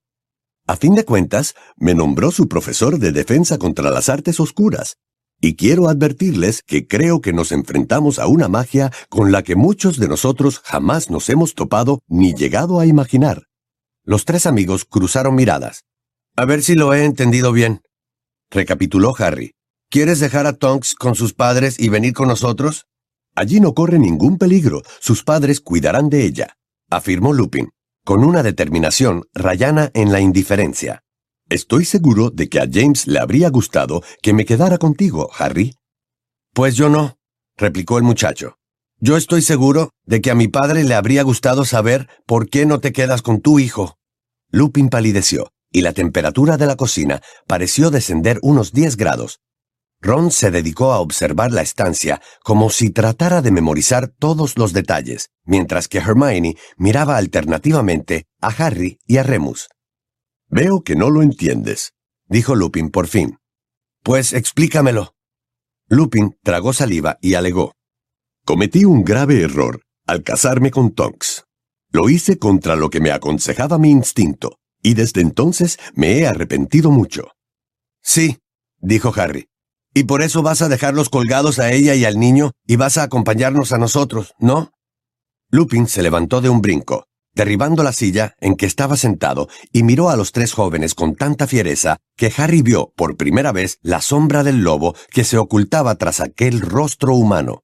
A 0.68 0.76
fin 0.76 0.94
de 0.94 1.04
cuentas, 1.04 1.56
me 1.78 1.96
nombró 1.96 2.32
su 2.32 2.48
profesor 2.48 3.00
de 3.00 3.12
defensa 3.12 3.58
contra 3.58 3.90
las 3.90 4.08
artes 4.08 4.40
oscuras, 4.40 4.98
y 5.42 5.56
quiero 5.56 5.90
advertirles 5.90 6.62
que 6.62 6.88
creo 6.88 7.22
que 7.22 7.34
nos 7.34 7.52
enfrentamos 7.52 8.20
a 8.20 8.28
una 8.28 8.48
magia 8.48 8.92
con 9.10 9.32
la 9.32 9.44
que 9.44 9.56
muchos 9.56 9.98
de 9.98 10.08
nosotros 10.08 10.60
jamás 10.64 11.10
nos 11.10 11.28
hemos 11.30 11.56
topado 11.56 12.02
ni 12.08 12.34
llegado 12.34 12.80
a 12.80 12.86
imaginar. 12.86 13.48
Los 14.04 14.26
tres 14.26 14.46
amigos 14.46 14.86
cruzaron 14.86 15.34
miradas. 15.34 15.86
A 16.36 16.46
ver 16.46 16.62
si 16.62 16.76
lo 16.76 16.94
he 16.94 17.04
entendido 17.04 17.52
bien. 17.52 17.82
Recapituló 18.52 19.14
Harry. 19.18 19.54
¿Quieres 19.90 20.20
dejar 20.20 20.46
a 20.46 20.54
Tonks 20.54 20.94
con 20.94 21.16
sus 21.16 21.34
padres 21.34 21.80
y 21.80 21.90
venir 21.90 22.14
con 22.14 22.28
nosotros? 22.28 22.86
Allí 23.34 23.60
no 23.60 23.74
corre 23.74 23.98
ningún 23.98 24.38
peligro. 24.38 24.84
Sus 25.00 25.24
padres 25.24 25.60
cuidarán 25.60 26.10
de 26.10 26.26
ella, 26.26 26.58
afirmó 26.90 27.34
Lupin 27.34 27.70
con 28.06 28.24
una 28.24 28.44
determinación 28.44 29.26
rayana 29.34 29.90
en 29.96 30.12
la 30.12 30.22
indiferencia. 30.22 31.02
Estoy 31.50 31.86
seguro 31.86 32.30
de 32.30 32.50
que 32.50 32.60
a 32.60 32.68
James 32.72 33.08
le 33.08 33.20
habría 33.20 33.50
gustado 33.50 34.04
que 34.22 34.34
me 34.34 34.46
quedara 34.46 34.78
contigo, 34.78 35.32
Harry. 35.38 35.76
Pues 36.54 36.76
yo 36.76 36.88
no, 36.90 37.18
replicó 37.58 37.98
el 37.98 38.04
muchacho. 38.04 38.58
Yo 39.00 39.18
estoy 39.18 39.42
seguro 39.42 39.90
de 40.06 40.22
que 40.22 40.32
a 40.32 40.36
mi 40.36 40.48
padre 40.48 40.84
le 40.84 40.94
habría 40.94 41.24
gustado 41.24 41.66
saber 41.66 42.08
por 42.26 42.48
qué 42.48 42.66
no 42.66 42.80
te 42.80 42.94
quedas 42.94 43.22
con 43.22 43.42
tu 43.42 43.60
hijo. 43.60 43.98
Lupin 44.52 44.90
palideció, 44.90 45.52
y 45.72 45.82
la 45.82 45.92
temperatura 45.92 46.58
de 46.58 46.68
la 46.68 46.76
cocina 46.76 47.22
pareció 47.48 47.90
descender 47.90 48.40
unos 48.42 48.72
diez 48.72 48.98
grados, 48.98 49.40
Ron 50.06 50.30
se 50.30 50.52
dedicó 50.52 50.94
a 50.94 51.00
observar 51.00 51.52
la 51.52 51.64
estancia 51.64 52.22
como 52.44 52.70
si 52.70 52.92
tratara 52.92 53.42
de 53.42 53.50
memorizar 53.50 54.08
todos 54.08 54.56
los 54.56 54.72
detalles, 54.72 55.32
mientras 55.46 55.88
que 55.88 55.98
Hermione 55.98 56.58
miraba 56.78 57.18
alternativamente 57.18 58.28
a 58.40 58.50
Harry 58.50 59.00
y 59.08 59.18
a 59.18 59.24
Remus. 59.24 59.68
Veo 60.48 60.84
que 60.84 60.96
no 60.96 61.10
lo 61.10 61.24
entiendes, 61.24 61.94
dijo 62.28 62.54
Lupin 62.54 62.92
por 62.92 63.08
fin. 63.08 63.40
Pues 64.04 64.34
explícamelo. 64.34 65.16
Lupin 65.88 66.38
tragó 66.44 66.72
saliva 66.72 67.18
y 67.20 67.34
alegó. 67.34 67.74
Cometí 68.46 68.86
un 68.86 69.04
grave 69.04 69.42
error 69.42 69.82
al 70.06 70.22
casarme 70.22 70.70
con 70.70 70.94
Tonks. 70.94 71.46
Lo 71.92 72.12
hice 72.12 72.38
contra 72.38 72.76
lo 72.76 72.92
que 72.92 73.00
me 73.00 73.10
aconsejaba 73.10 73.80
mi 73.80 73.90
instinto, 73.90 74.60
y 74.84 74.94
desde 74.94 75.22
entonces 75.22 75.80
me 75.96 76.20
he 76.20 76.28
arrepentido 76.28 76.92
mucho. 76.92 77.32
Sí, 78.04 78.38
dijo 78.78 79.12
Harry. 79.16 79.48
Y 79.98 80.04
por 80.04 80.22
eso 80.22 80.44
vas 80.44 80.62
a 80.62 80.68
dejarlos 80.68 81.08
colgados 81.08 81.58
a 81.58 81.72
ella 81.72 81.96
y 81.96 82.04
al 82.04 82.20
niño 82.20 82.52
y 82.68 82.76
vas 82.76 82.98
a 82.98 83.04
acompañarnos 83.04 83.72
a 83.72 83.78
nosotros, 83.78 84.34
¿no? 84.40 84.74
Lupin 85.50 85.88
se 85.88 86.04
levantó 86.04 86.42
de 86.42 86.50
un 86.50 86.62
brinco, 86.62 87.08
derribando 87.34 87.82
la 87.82 87.94
silla 87.94 88.36
en 88.42 88.58
que 88.58 88.66
estaba 88.66 88.98
sentado, 88.98 89.48
y 89.72 89.84
miró 89.84 90.10
a 90.10 90.18
los 90.18 90.34
tres 90.34 90.52
jóvenes 90.52 90.96
con 90.96 91.16
tanta 91.16 91.48
fiereza 91.48 91.96
que 92.18 92.30
Harry 92.36 92.62
vio 92.62 92.92
por 92.98 93.16
primera 93.16 93.54
vez 93.54 93.80
la 93.84 94.02
sombra 94.02 94.44
del 94.44 94.64
lobo 94.64 94.96
que 95.12 95.24
se 95.24 95.38
ocultaba 95.38 95.96
tras 95.96 96.20
aquel 96.20 96.60
rostro 96.60 97.16
humano. 97.16 97.64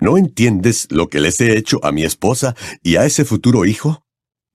¿No 0.00 0.18
entiendes 0.18 0.88
lo 0.90 1.08
que 1.08 1.20
les 1.20 1.40
he 1.40 1.56
hecho 1.56 1.78
a 1.84 1.92
mi 1.92 2.02
esposa 2.02 2.56
y 2.82 2.96
a 2.96 3.04
ese 3.04 3.24
futuro 3.24 3.64
hijo? 3.64 4.04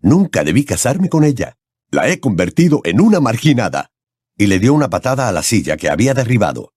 Nunca 0.01 0.43
debí 0.43 0.65
casarme 0.65 1.08
con 1.08 1.23
ella. 1.23 1.56
La 1.91 2.10
he 2.10 2.19
convertido 2.19 2.82
en 2.84 2.99
una 2.99 3.21
marginada. 3.21 3.91
Y 4.38 4.47
le 4.47 4.60
dio 4.60 4.73
una 4.73 4.89
patada 4.89 5.30
a 5.30 5.32
la 5.32 5.43
silla 5.43 5.78
que 5.78 5.89
había 5.89 6.13
derribado. 6.13 6.74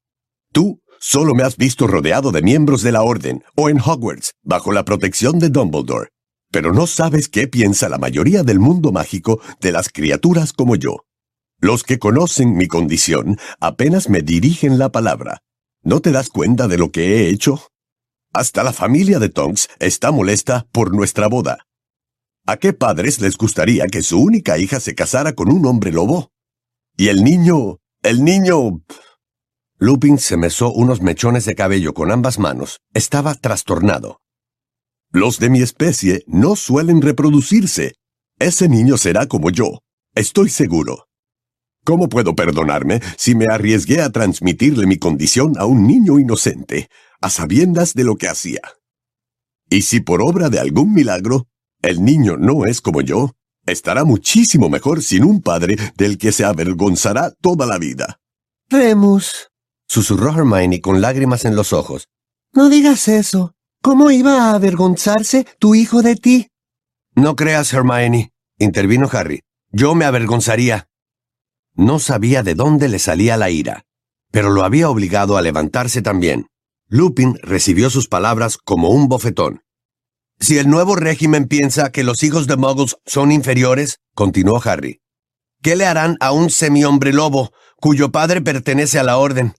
Tú 0.52 0.80
solo 1.00 1.34
me 1.34 1.42
has 1.42 1.56
visto 1.56 1.86
rodeado 1.86 2.32
de 2.32 2.42
miembros 2.42 2.82
de 2.82 2.92
la 2.92 3.02
Orden 3.02 3.44
o 3.54 3.68
en 3.68 3.80
Hogwarts, 3.80 4.32
bajo 4.42 4.72
la 4.72 4.84
protección 4.84 5.38
de 5.38 5.50
Dumbledore. 5.50 6.08
Pero 6.50 6.72
no 6.72 6.86
sabes 6.86 7.28
qué 7.28 7.46
piensa 7.46 7.88
la 7.88 7.98
mayoría 7.98 8.42
del 8.42 8.58
mundo 8.58 8.90
mágico 8.90 9.40
de 9.60 9.72
las 9.72 9.90
criaturas 9.90 10.52
como 10.52 10.76
yo. 10.76 11.04
Los 11.60 11.82
que 11.82 11.98
conocen 11.98 12.56
mi 12.56 12.68
condición 12.68 13.38
apenas 13.60 14.08
me 14.08 14.22
dirigen 14.22 14.78
la 14.78 14.90
palabra. 14.90 15.42
¿No 15.82 16.00
te 16.00 16.12
das 16.12 16.30
cuenta 16.30 16.68
de 16.68 16.78
lo 16.78 16.90
que 16.90 17.16
he 17.16 17.28
hecho? 17.30 17.68
Hasta 18.32 18.62
la 18.62 18.72
familia 18.72 19.18
de 19.18 19.28
Tonks 19.28 19.68
está 19.78 20.10
molesta 20.10 20.66
por 20.72 20.94
nuestra 20.94 21.26
boda. 21.28 21.66
¿A 22.46 22.56
qué 22.56 22.72
padres 22.72 23.20
les 23.20 23.36
gustaría 23.36 23.86
que 23.88 24.02
su 24.02 24.18
única 24.18 24.56
hija 24.58 24.80
se 24.80 24.94
casara 24.94 25.34
con 25.34 25.52
un 25.52 25.66
hombre 25.66 25.92
lobo? 25.92 26.30
Y 26.96 27.08
el 27.08 27.24
niño... 27.24 27.78
el 28.02 28.24
niño... 28.24 28.82
Lupin 29.80 30.18
se 30.18 30.36
mesó 30.36 30.72
unos 30.72 31.02
mechones 31.02 31.44
de 31.44 31.54
cabello 31.54 31.94
con 31.94 32.10
ambas 32.10 32.40
manos. 32.40 32.80
Estaba 32.94 33.34
trastornado. 33.34 34.20
Los 35.12 35.38
de 35.38 35.50
mi 35.50 35.62
especie 35.62 36.24
no 36.26 36.56
suelen 36.56 37.00
reproducirse. 37.00 37.94
Ese 38.40 38.68
niño 38.68 38.96
será 38.96 39.26
como 39.26 39.50
yo. 39.50 39.78
Estoy 40.16 40.48
seguro. 40.48 41.06
¿Cómo 41.84 42.08
puedo 42.08 42.34
perdonarme 42.34 43.00
si 43.16 43.36
me 43.36 43.46
arriesgué 43.46 44.02
a 44.02 44.10
transmitirle 44.10 44.86
mi 44.86 44.98
condición 44.98 45.56
a 45.58 45.64
un 45.64 45.86
niño 45.86 46.18
inocente, 46.18 46.88
a 47.20 47.30
sabiendas 47.30 47.94
de 47.94 48.02
lo 48.02 48.16
que 48.16 48.28
hacía? 48.28 48.60
Y 49.70 49.82
si 49.82 50.00
por 50.00 50.20
obra 50.22 50.50
de 50.50 50.58
algún 50.58 50.92
milagro, 50.92 51.46
el 51.82 52.04
niño 52.04 52.36
no 52.36 52.66
es 52.66 52.80
como 52.80 53.00
yo, 53.00 53.36
estará 53.64 54.04
muchísimo 54.04 54.68
mejor 54.68 55.02
sin 55.02 55.24
un 55.24 55.40
padre 55.40 55.76
del 55.96 56.18
que 56.18 56.32
se 56.32 56.44
avergonzará 56.44 57.30
toda 57.40 57.64
la 57.64 57.78
vida. 57.78 58.18
Remus, 58.68 59.47
susurró 59.88 60.30
Hermione 60.30 60.80
con 60.80 61.00
lágrimas 61.00 61.44
en 61.44 61.56
los 61.56 61.72
ojos. 61.72 62.08
No 62.52 62.68
digas 62.68 63.08
eso. 63.08 63.54
¿Cómo 63.82 64.10
iba 64.10 64.44
a 64.44 64.54
avergonzarse 64.54 65.46
tu 65.58 65.74
hijo 65.74 66.02
de 66.02 66.16
ti? 66.16 66.48
No 67.14 67.36
creas, 67.36 67.72
Hermione, 67.72 68.32
intervino 68.58 69.08
Harry. 69.12 69.42
Yo 69.70 69.94
me 69.94 70.04
avergonzaría. 70.04 70.88
No 71.74 71.98
sabía 71.98 72.42
de 72.42 72.54
dónde 72.54 72.88
le 72.88 72.98
salía 72.98 73.36
la 73.36 73.50
ira, 73.50 73.84
pero 74.32 74.50
lo 74.50 74.64
había 74.64 74.90
obligado 74.90 75.36
a 75.36 75.42
levantarse 75.42 76.02
también. 76.02 76.48
Lupin 76.88 77.38
recibió 77.42 77.90
sus 77.90 78.08
palabras 78.08 78.58
como 78.58 78.88
un 78.88 79.08
bofetón. 79.08 79.62
Si 80.40 80.58
el 80.58 80.68
nuevo 80.68 80.96
régimen 80.96 81.46
piensa 81.46 81.90
que 81.92 82.04
los 82.04 82.22
hijos 82.22 82.46
de 82.46 82.56
Muggles 82.56 82.96
son 83.06 83.30
inferiores, 83.30 83.98
continuó 84.14 84.60
Harry, 84.64 85.00
¿qué 85.62 85.76
le 85.76 85.86
harán 85.86 86.16
a 86.20 86.32
un 86.32 86.50
semi-hombre 86.50 87.12
lobo, 87.12 87.52
cuyo 87.76 88.10
padre 88.10 88.40
pertenece 88.40 88.98
a 88.98 89.02
la 89.02 89.18
orden? 89.18 89.54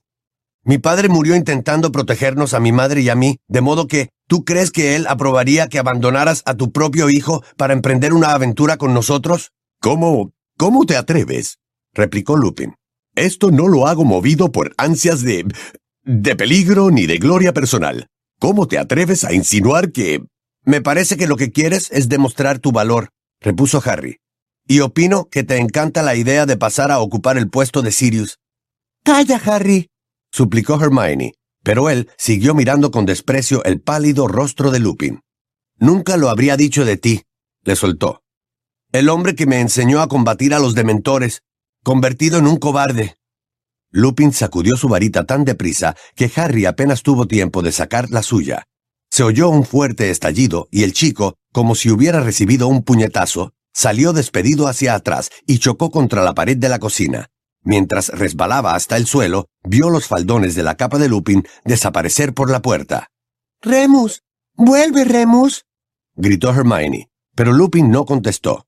Mi 0.64 0.76
padre 0.76 1.08
murió 1.08 1.36
intentando 1.36 1.90
protegernos 1.90 2.52
a 2.52 2.60
mi 2.60 2.70
madre 2.70 3.00
y 3.00 3.08
a 3.08 3.14
mí, 3.14 3.38
de 3.48 3.62
modo 3.62 3.86
que, 3.86 4.10
¿tú 4.28 4.44
crees 4.44 4.70
que 4.70 4.94
él 4.94 5.06
aprobaría 5.08 5.68
que 5.68 5.78
abandonaras 5.78 6.42
a 6.44 6.54
tu 6.54 6.70
propio 6.70 7.08
hijo 7.08 7.42
para 7.56 7.72
emprender 7.72 8.12
una 8.12 8.34
aventura 8.34 8.76
con 8.76 8.92
nosotros? 8.92 9.52
¿Cómo? 9.80 10.32
¿Cómo 10.58 10.84
te 10.84 10.96
atreves? 10.96 11.58
replicó 11.94 12.36
Lupin. 12.36 12.74
Esto 13.16 13.50
no 13.50 13.68
lo 13.68 13.86
hago 13.86 14.04
movido 14.04 14.52
por 14.52 14.74
ansias 14.76 15.22
de... 15.22 15.46
de 16.04 16.36
peligro 16.36 16.90
ni 16.90 17.06
de 17.06 17.16
gloria 17.16 17.54
personal. 17.54 18.08
¿Cómo 18.38 18.68
te 18.68 18.78
atreves 18.78 19.24
a 19.24 19.32
insinuar 19.32 19.92
que... 19.92 20.22
Me 20.64 20.82
parece 20.82 21.16
que 21.16 21.26
lo 21.26 21.36
que 21.36 21.50
quieres 21.50 21.90
es 21.90 22.10
demostrar 22.10 22.58
tu 22.58 22.70
valor, 22.70 23.08
repuso 23.40 23.82
Harry. 23.84 24.18
Y 24.66 24.80
opino 24.80 25.24
que 25.30 25.42
te 25.42 25.56
encanta 25.56 26.02
la 26.02 26.16
idea 26.16 26.44
de 26.44 26.58
pasar 26.58 26.90
a 26.90 27.00
ocupar 27.00 27.38
el 27.38 27.48
puesto 27.48 27.80
de 27.80 27.92
Sirius. 27.92 28.38
Calla, 29.02 29.40
Harry, 29.44 29.89
suplicó 30.30 30.80
Hermione. 30.80 31.34
Pero 31.62 31.90
él 31.90 32.10
siguió 32.16 32.54
mirando 32.54 32.90
con 32.90 33.04
desprecio 33.04 33.62
el 33.64 33.80
pálido 33.80 34.26
rostro 34.28 34.70
de 34.70 34.78
Lupin. 34.78 35.20
Nunca 35.76 36.16
lo 36.16 36.30
habría 36.30 36.56
dicho 36.56 36.84
de 36.84 36.96
ti, 36.96 37.22
le 37.64 37.76
soltó. 37.76 38.22
El 38.92 39.08
hombre 39.08 39.34
que 39.34 39.46
me 39.46 39.60
enseñó 39.60 40.00
a 40.00 40.08
combatir 40.08 40.54
a 40.54 40.58
los 40.58 40.74
dementores, 40.74 41.42
convertido 41.84 42.38
en 42.38 42.46
un 42.46 42.56
cobarde. 42.56 43.16
Lupin 43.90 44.32
sacudió 44.32 44.76
su 44.76 44.88
varita 44.88 45.26
tan 45.26 45.44
deprisa 45.44 45.96
que 46.14 46.30
Harry 46.36 46.64
apenas 46.64 47.02
tuvo 47.02 47.26
tiempo 47.26 47.62
de 47.62 47.72
sacar 47.72 48.10
la 48.10 48.22
suya. 48.22 48.64
Se 49.10 49.22
oyó 49.22 49.48
un 49.48 49.64
fuerte 49.64 50.10
estallido 50.10 50.68
y 50.70 50.84
el 50.84 50.92
chico, 50.92 51.36
como 51.52 51.74
si 51.74 51.90
hubiera 51.90 52.20
recibido 52.20 52.68
un 52.68 52.82
puñetazo, 52.82 53.52
salió 53.72 54.12
despedido 54.12 54.68
hacia 54.68 54.94
atrás 54.94 55.30
y 55.46 55.58
chocó 55.58 55.90
contra 55.90 56.22
la 56.22 56.34
pared 56.34 56.56
de 56.56 56.68
la 56.68 56.78
cocina. 56.78 57.30
Mientras 57.62 58.08
resbalaba 58.08 58.74
hasta 58.74 58.96
el 58.96 59.06
suelo, 59.06 59.46
vio 59.62 59.90
los 59.90 60.06
faldones 60.06 60.54
de 60.54 60.62
la 60.62 60.76
capa 60.76 60.98
de 60.98 61.08
Lupin 61.08 61.46
desaparecer 61.64 62.32
por 62.32 62.50
la 62.50 62.62
puerta. 62.62 63.08
Remus. 63.60 64.22
Vuelve, 64.54 65.04
Remus. 65.04 65.64
gritó 66.14 66.50
Hermione, 66.50 67.10
pero 67.34 67.52
Lupin 67.52 67.90
no 67.90 68.04
contestó. 68.04 68.66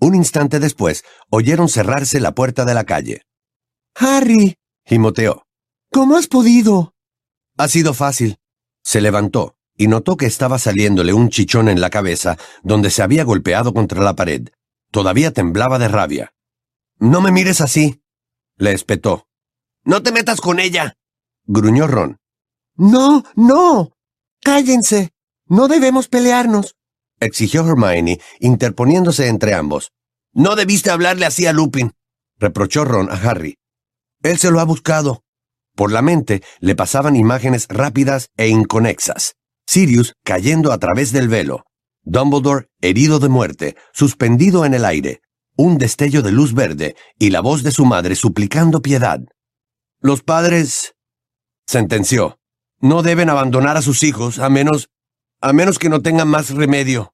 Un 0.00 0.14
instante 0.14 0.60
después, 0.60 1.04
oyeron 1.30 1.68
cerrarse 1.68 2.20
la 2.20 2.32
puerta 2.32 2.64
de 2.64 2.74
la 2.74 2.84
calle. 2.84 3.22
Harry. 3.96 4.56
gimoteó. 4.84 5.44
¿Cómo 5.90 6.16
has 6.16 6.28
podido? 6.28 6.94
Ha 7.56 7.66
sido 7.68 7.94
fácil. 7.94 8.38
Se 8.82 9.00
levantó 9.00 9.56
y 9.76 9.88
notó 9.88 10.16
que 10.16 10.26
estaba 10.26 10.58
saliéndole 10.58 11.12
un 11.12 11.30
chichón 11.30 11.68
en 11.68 11.80
la 11.80 11.90
cabeza 11.90 12.36
donde 12.62 12.90
se 12.90 13.02
había 13.02 13.24
golpeado 13.24 13.74
contra 13.74 14.02
la 14.02 14.14
pared. 14.14 14.48
Todavía 14.90 15.32
temblaba 15.32 15.78
de 15.78 15.88
rabia. 15.88 16.32
No 16.98 17.20
me 17.20 17.30
mires 17.30 17.60
así, 17.60 18.00
le 18.58 18.72
espetó. 18.72 19.26
No 19.84 20.02
te 20.02 20.12
metas 20.12 20.40
con 20.40 20.60
ella, 20.60 20.94
gruñó 21.46 21.86
Ron. 21.86 22.18
No, 22.76 23.24
no. 23.34 23.92
Cállense. 24.40 25.10
No 25.46 25.66
debemos 25.66 26.08
pelearnos, 26.08 26.76
exigió 27.20 27.66
Hermione, 27.66 28.20
interponiéndose 28.40 29.28
entre 29.28 29.54
ambos. 29.54 29.92
No 30.32 30.56
debiste 30.56 30.90
hablarle 30.90 31.26
así 31.26 31.46
a 31.46 31.52
Lupin, 31.52 31.92
reprochó 32.38 32.84
Ron 32.84 33.10
a 33.10 33.14
Harry. 33.14 33.56
Él 34.22 34.38
se 34.38 34.50
lo 34.50 34.60
ha 34.60 34.64
buscado. 34.64 35.22
Por 35.74 35.92
la 35.92 36.02
mente 36.02 36.42
le 36.60 36.74
pasaban 36.74 37.16
imágenes 37.16 37.66
rápidas 37.68 38.30
e 38.36 38.48
inconexas. 38.48 39.34
Sirius 39.66 40.14
cayendo 40.24 40.72
a 40.72 40.78
través 40.78 41.12
del 41.12 41.28
velo. 41.28 41.64
Dumbledore 42.02 42.68
herido 42.80 43.18
de 43.18 43.28
muerte, 43.28 43.76
suspendido 43.92 44.64
en 44.64 44.74
el 44.74 44.84
aire. 44.84 45.20
Un 45.60 45.76
destello 45.76 46.22
de 46.22 46.30
luz 46.30 46.54
verde 46.54 46.94
y 47.18 47.30
la 47.30 47.40
voz 47.40 47.64
de 47.64 47.72
su 47.72 47.84
madre 47.84 48.14
suplicando 48.14 48.80
piedad. 48.80 49.20
Los 50.00 50.22
padres, 50.22 50.94
sentenció, 51.66 52.38
no 52.80 53.02
deben 53.02 53.28
abandonar 53.28 53.76
a 53.76 53.82
sus 53.82 54.04
hijos 54.04 54.38
a 54.38 54.48
menos 54.50 54.88
a 55.40 55.52
menos 55.52 55.80
que 55.80 55.88
no 55.88 56.00
tengan 56.00 56.28
más 56.28 56.50
remedio. 56.50 57.12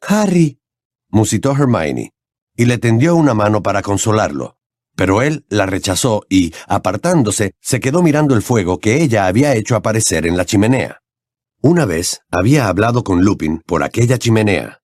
Harry, 0.00 0.60
musitó 1.08 1.52
Hermione, 1.52 2.12
y 2.56 2.64
le 2.64 2.78
tendió 2.78 3.14
una 3.14 3.32
mano 3.32 3.62
para 3.62 3.82
consolarlo. 3.82 4.56
Pero 4.96 5.22
él 5.22 5.46
la 5.48 5.66
rechazó 5.66 6.24
y, 6.28 6.52
apartándose, 6.66 7.52
se 7.60 7.78
quedó 7.78 8.02
mirando 8.02 8.34
el 8.34 8.42
fuego 8.42 8.80
que 8.80 9.02
ella 9.02 9.26
había 9.26 9.54
hecho 9.54 9.76
aparecer 9.76 10.26
en 10.26 10.36
la 10.36 10.44
chimenea. 10.44 10.98
Una 11.60 11.84
vez 11.84 12.22
había 12.28 12.66
hablado 12.66 13.04
con 13.04 13.22
Lupin 13.22 13.62
por 13.64 13.84
aquella 13.84 14.18
chimenea. 14.18 14.81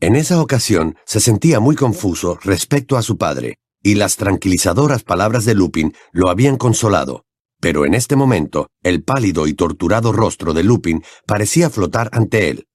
En 0.00 0.16
esa 0.16 0.40
ocasión 0.40 0.96
se 1.04 1.20
sentía 1.20 1.60
muy 1.60 1.76
confuso 1.76 2.38
respecto 2.42 2.96
a 2.96 3.02
su 3.02 3.18
padre, 3.18 3.58
y 3.82 3.96
las 3.96 4.16
tranquilizadoras 4.16 5.02
palabras 5.02 5.44
de 5.44 5.54
Lupin 5.54 5.94
lo 6.12 6.30
habían 6.30 6.56
consolado. 6.56 7.26
Pero 7.60 7.84
en 7.84 7.92
este 7.92 8.16
momento, 8.16 8.68
el 8.82 9.04
pálido 9.04 9.46
y 9.46 9.52
torturado 9.52 10.12
rostro 10.12 10.54
de 10.54 10.64
Lupin 10.64 11.04
parecía 11.26 11.68
flotar 11.68 12.08
ante 12.12 12.48
él, 12.48 12.66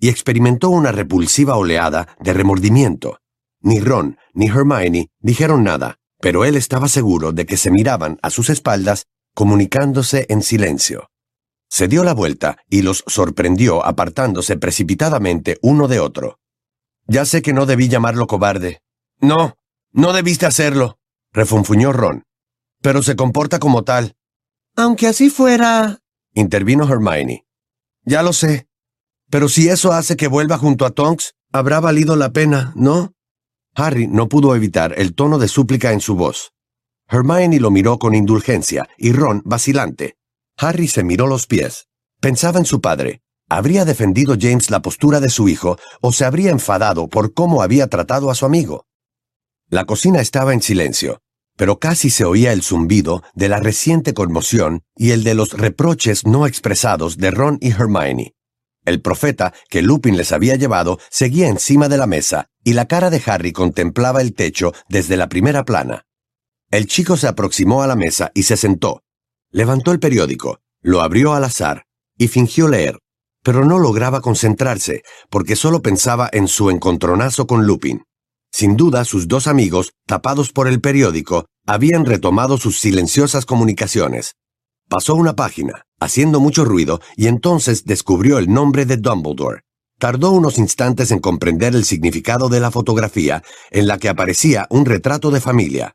y 0.00 0.08
experimentó 0.08 0.70
una 0.70 0.90
repulsiva 0.90 1.54
oleada 1.56 2.16
de 2.18 2.32
remordimiento. 2.32 3.20
Ni 3.60 3.78
Ron 3.78 4.18
ni 4.34 4.46
Hermione 4.48 5.10
dijeron 5.20 5.62
nada, 5.62 6.00
pero 6.20 6.44
él 6.44 6.56
estaba 6.56 6.88
seguro 6.88 7.30
de 7.30 7.46
que 7.46 7.56
se 7.56 7.70
miraban 7.70 8.18
a 8.22 8.30
sus 8.30 8.50
espaldas, 8.50 9.04
comunicándose 9.34 10.26
en 10.28 10.42
silencio. 10.42 11.10
Se 11.70 11.86
dio 11.86 12.02
la 12.02 12.12
vuelta 12.12 12.58
y 12.68 12.82
los 12.82 13.04
sorprendió 13.06 13.86
apartándose 13.86 14.56
precipitadamente 14.56 15.58
uno 15.62 15.86
de 15.86 16.00
otro. 16.00 16.40
Ya 17.06 17.24
sé 17.24 17.42
que 17.42 17.52
no 17.52 17.66
debí 17.66 17.88
llamarlo 17.88 18.26
cobarde. 18.26 18.82
No, 19.20 19.56
no 19.92 20.12
debiste 20.12 20.46
hacerlo, 20.46 20.98
refunfuñó 21.32 21.92
Ron. 21.92 22.24
Pero 22.80 23.02
se 23.02 23.16
comporta 23.16 23.58
como 23.58 23.84
tal. 23.84 24.16
Aunque 24.76 25.06
así 25.06 25.30
fuera... 25.30 26.00
intervino 26.34 26.88
Hermione. 26.88 27.46
Ya 28.04 28.22
lo 28.22 28.32
sé. 28.32 28.68
Pero 29.30 29.48
si 29.48 29.68
eso 29.68 29.92
hace 29.92 30.16
que 30.16 30.28
vuelva 30.28 30.58
junto 30.58 30.84
a 30.84 30.90
Tonks, 30.90 31.34
habrá 31.52 31.80
valido 31.80 32.16
la 32.16 32.32
pena, 32.32 32.72
¿no? 32.74 33.14
Harry 33.74 34.06
no 34.06 34.28
pudo 34.28 34.54
evitar 34.54 34.94
el 34.98 35.14
tono 35.14 35.38
de 35.38 35.48
súplica 35.48 35.92
en 35.92 36.00
su 36.00 36.16
voz. 36.16 36.52
Hermione 37.08 37.60
lo 37.60 37.70
miró 37.70 37.98
con 37.98 38.14
indulgencia 38.14 38.88
y 38.96 39.12
Ron 39.12 39.42
vacilante. 39.44 40.16
Harry 40.56 40.88
se 40.88 41.04
miró 41.04 41.26
los 41.26 41.46
pies. 41.46 41.88
Pensaba 42.20 42.58
en 42.58 42.66
su 42.66 42.80
padre. 42.80 43.21
¿Habría 43.52 43.84
defendido 43.84 44.36
James 44.40 44.70
la 44.70 44.80
postura 44.80 45.20
de 45.20 45.28
su 45.28 45.48
hijo 45.48 45.78
o 46.00 46.12
se 46.12 46.24
habría 46.24 46.50
enfadado 46.50 47.08
por 47.08 47.34
cómo 47.34 47.62
había 47.62 47.86
tratado 47.86 48.30
a 48.30 48.34
su 48.34 48.46
amigo? 48.46 48.86
La 49.68 49.84
cocina 49.84 50.20
estaba 50.20 50.54
en 50.54 50.62
silencio 50.62 51.20
pero 51.56 51.78
casi 51.78 52.10
se 52.10 52.24
oía 52.24 52.52
el 52.52 52.62
zumbido 52.62 53.22
de 53.34 53.48
la 53.48 53.60
reciente 53.60 54.14
conmoción 54.14 54.82
y 54.96 55.10
el 55.10 55.22
de 55.22 55.34
los 55.34 55.52
reproches 55.52 56.26
no 56.26 56.46
expresados 56.46 57.18
de 57.18 57.30
Ron 57.30 57.58
y 57.60 57.70
Hermione. 57.70 58.34
El 58.84 59.00
profeta 59.00 59.52
que 59.68 59.82
Lupin 59.82 60.16
les 60.16 60.32
había 60.32 60.56
llevado 60.56 60.98
seguía 61.10 61.48
encima 61.48 61.88
de 61.88 61.98
la 61.98 62.06
mesa 62.06 62.48
y 62.64 62.72
la 62.72 62.86
cara 62.86 63.10
de 63.10 63.22
Harry 63.24 63.52
contemplaba 63.52 64.22
el 64.22 64.34
techo 64.34 64.72
desde 64.88 65.16
la 65.16 65.28
primera 65.28 65.64
plana. 65.64 66.06
El 66.70 66.86
chico 66.86 67.16
se 67.16 67.28
aproximó 67.28 67.82
a 67.82 67.86
la 67.86 67.96
mesa 67.96 68.32
y 68.34 68.44
se 68.44 68.56
sentó. 68.56 69.02
Levantó 69.50 69.92
el 69.92 70.00
periódico, 70.00 70.60
lo 70.80 71.02
abrió 71.02 71.34
al 71.34 71.44
azar 71.44 71.84
y 72.16 72.28
fingió 72.28 72.66
leer, 72.66 72.98
pero 73.42 73.64
no 73.64 73.78
lograba 73.78 74.20
concentrarse 74.20 75.02
porque 75.30 75.56
solo 75.56 75.82
pensaba 75.82 76.28
en 76.32 76.48
su 76.48 76.70
encontronazo 76.70 77.46
con 77.46 77.66
Lupin. 77.66 78.04
Sin 78.52 78.76
duda, 78.76 79.04
sus 79.04 79.28
dos 79.28 79.46
amigos, 79.46 79.92
tapados 80.06 80.52
por 80.52 80.68
el 80.68 80.80
periódico, 80.80 81.46
habían 81.66 82.04
retomado 82.04 82.58
sus 82.58 82.78
silenciosas 82.78 83.46
comunicaciones. 83.46 84.34
Pasó 84.88 85.14
una 85.14 85.34
página, 85.34 85.86
haciendo 86.00 86.38
mucho 86.38 86.64
ruido, 86.64 87.00
y 87.16 87.28
entonces 87.28 87.84
descubrió 87.84 88.38
el 88.38 88.52
nombre 88.52 88.84
de 88.84 88.98
Dumbledore. 88.98 89.62
Tardó 89.98 90.32
unos 90.32 90.58
instantes 90.58 91.10
en 91.12 91.20
comprender 91.20 91.74
el 91.74 91.84
significado 91.84 92.48
de 92.48 92.60
la 92.60 92.70
fotografía, 92.70 93.42
en 93.70 93.86
la 93.86 93.98
que 93.98 94.08
aparecía 94.10 94.66
un 94.68 94.84
retrato 94.84 95.30
de 95.30 95.40
familia. 95.40 95.94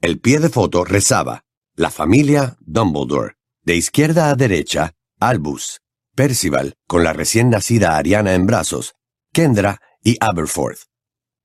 El 0.00 0.20
pie 0.20 0.38
de 0.38 0.50
foto 0.50 0.84
rezaba, 0.84 1.42
la 1.74 1.90
familia 1.90 2.56
Dumbledore. 2.60 3.34
De 3.64 3.74
izquierda 3.74 4.30
a 4.30 4.36
derecha, 4.36 4.92
Albus, 5.18 5.80
Percival, 6.16 6.76
con 6.86 7.04
la 7.04 7.12
recién 7.12 7.50
nacida 7.50 7.98
Ariana 7.98 8.32
en 8.32 8.46
brazos, 8.46 8.94
Kendra 9.34 9.82
y 10.02 10.16
Aberforth. 10.18 10.78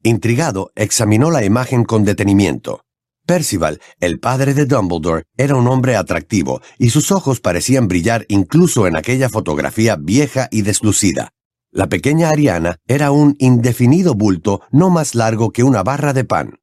Intrigado, 0.01 0.71
examinó 0.75 1.29
la 1.29 1.43
imagen 1.43 1.83
con 1.83 2.05
detenimiento. 2.05 2.85
Percival, 3.25 3.81
el 3.99 4.21
padre 4.21 4.53
de 4.53 4.65
Dumbledore, 4.65 5.25
era 5.35 5.57
un 5.57 5.67
hombre 5.67 5.97
atractivo 5.97 6.61
y 6.77 6.91
sus 6.91 7.11
ojos 7.11 7.41
parecían 7.41 7.89
brillar 7.89 8.25
incluso 8.29 8.87
en 8.87 8.95
aquella 8.95 9.27
fotografía 9.27 9.97
vieja 9.97 10.47
y 10.51 10.61
deslucida. 10.61 11.31
La 11.69 11.89
pequeña 11.89 12.29
Ariana 12.29 12.77
era 12.87 13.11
un 13.11 13.35
indefinido 13.39 14.15
bulto 14.15 14.61
no 14.71 14.89
más 14.89 15.15
largo 15.15 15.51
que 15.51 15.63
una 15.63 15.83
barra 15.83 16.13
de 16.13 16.23
pan. 16.23 16.59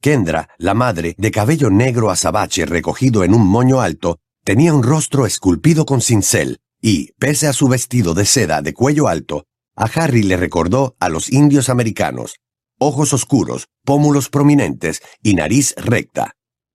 Kendra, 0.00 0.48
la 0.56 0.72
madre, 0.72 1.14
de 1.18 1.30
cabello 1.30 1.68
negro 1.68 2.10
azabache 2.10 2.64
recogido 2.64 3.24
en 3.24 3.34
un 3.34 3.46
moño 3.46 3.82
alto, 3.82 4.20
tenía 4.42 4.72
un 4.72 4.82
rostro 4.82 5.26
esculpido 5.26 5.84
con 5.84 6.00
cincel 6.00 6.62
y, 6.82 7.12
pese 7.12 7.46
a 7.46 7.52
su 7.52 7.68
vestido 7.68 8.12
de 8.12 8.26
seda 8.26 8.60
de 8.60 8.74
cuello 8.74 9.08
alto, 9.08 9.46
a 9.76 9.84
Harry 9.84 10.22
le 10.22 10.36
recordó 10.36 10.96
a 11.00 11.08
los 11.08 11.32
indios 11.32 11.68
americanos, 11.68 12.40
ojos 12.78 13.14
oscuros, 13.14 13.68
pómulos 13.84 14.28
prominentes 14.28 15.00
y 15.22 15.34
nariz 15.34 15.74
recta. 15.76 16.32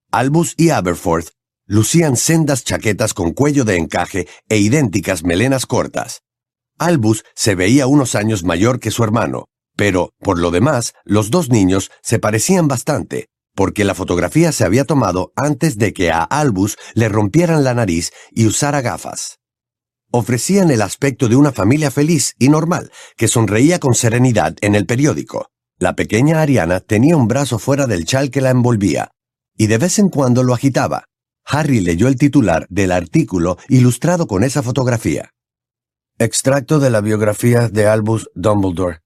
Albus 0.10 0.56
y 0.58 0.70
Aberforth 0.70 1.30
lucían 1.68 2.16
sendas 2.16 2.64
chaquetas 2.64 3.14
con 3.14 3.34
cuello 3.34 3.66
de 3.66 3.76
encaje 3.76 4.28
e 4.48 4.58
idénticas 4.58 5.24
melenas 5.24 5.66
cortas. 5.66 6.22
Albus 6.80 7.26
se 7.36 7.56
veía 7.56 7.88
unos 7.88 8.16
años 8.16 8.44
mayor 8.44 8.80
que 8.80 8.92
su 8.92 9.04
hermano, 9.04 9.50
pero, 9.76 10.14
por 10.20 10.40
lo 10.40 10.50
demás, 10.50 10.94
los 11.04 11.30
dos 11.30 11.50
niños 11.50 11.92
se 12.02 12.20
parecían 12.20 12.68
bastante, 12.68 13.28
porque 13.54 13.84
la 13.84 13.96
fotografía 13.96 14.52
se 14.52 14.64
había 14.64 14.86
tomado 14.86 15.34
antes 15.36 15.78
de 15.78 15.92
que 15.92 16.12
a 16.12 16.24
Albus 16.24 16.78
le 16.94 17.10
rompieran 17.10 17.64
la 17.64 17.74
nariz 17.74 18.12
y 18.32 18.48
usara 18.48 18.82
gafas. 18.82 19.40
Ofrecían 20.12 20.72
el 20.72 20.82
aspecto 20.82 21.28
de 21.28 21.36
una 21.36 21.52
familia 21.52 21.92
feliz 21.92 22.34
y 22.40 22.50
normal, 22.50 22.92
que 23.18 23.28
sonreía 23.28 23.80
con 23.80 23.94
serenidad 23.94 24.56
en 24.62 24.76
el 24.76 24.86
periódico. 24.86 25.50
La 25.80 25.96
pequeña 25.96 26.42
Ariana 26.42 26.80
tenía 26.80 27.18
un 27.18 27.28
brazo 27.28 27.60
fuera 27.60 27.86
del 27.86 28.06
chal 28.06 28.32
que 28.32 28.42
la 28.42 28.50
envolvía, 28.50 29.12
y 29.58 29.68
de 29.68 29.78
vez 29.78 30.00
en 30.00 30.10
cuando 30.10 30.44
lo 30.44 30.54
agitaba. 30.54 31.06
Harry 31.46 31.82
leyó 31.82 32.08
el 32.08 32.16
titular 32.16 32.66
del 32.70 32.92
artículo 32.92 33.58
ilustrado 33.70 34.28
con 34.28 34.44
esa 34.44 34.64
fotografía. 34.64 35.32
Extracto 36.20 36.80
de 36.80 36.90
la 36.90 37.02
biografía 37.02 37.70
de 37.70 37.88
Albus 37.88 38.30
Dumbledore. 38.34 39.00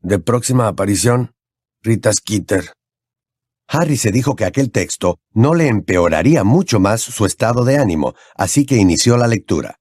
De 0.00 0.18
próxima 0.18 0.68
aparición, 0.68 1.32
Rita 1.82 2.12
Skeeter. 2.12 2.72
Harry 3.66 3.96
se 3.96 4.12
dijo 4.12 4.36
que 4.36 4.44
aquel 4.44 4.70
texto 4.70 5.18
no 5.32 5.54
le 5.54 5.68
empeoraría 5.68 6.44
mucho 6.44 6.80
más 6.80 7.00
su 7.00 7.24
estado 7.24 7.64
de 7.64 7.78
ánimo, 7.78 8.14
así 8.36 8.66
que 8.66 8.76
inició 8.76 9.16
la 9.16 9.26
lectura. 9.26 9.79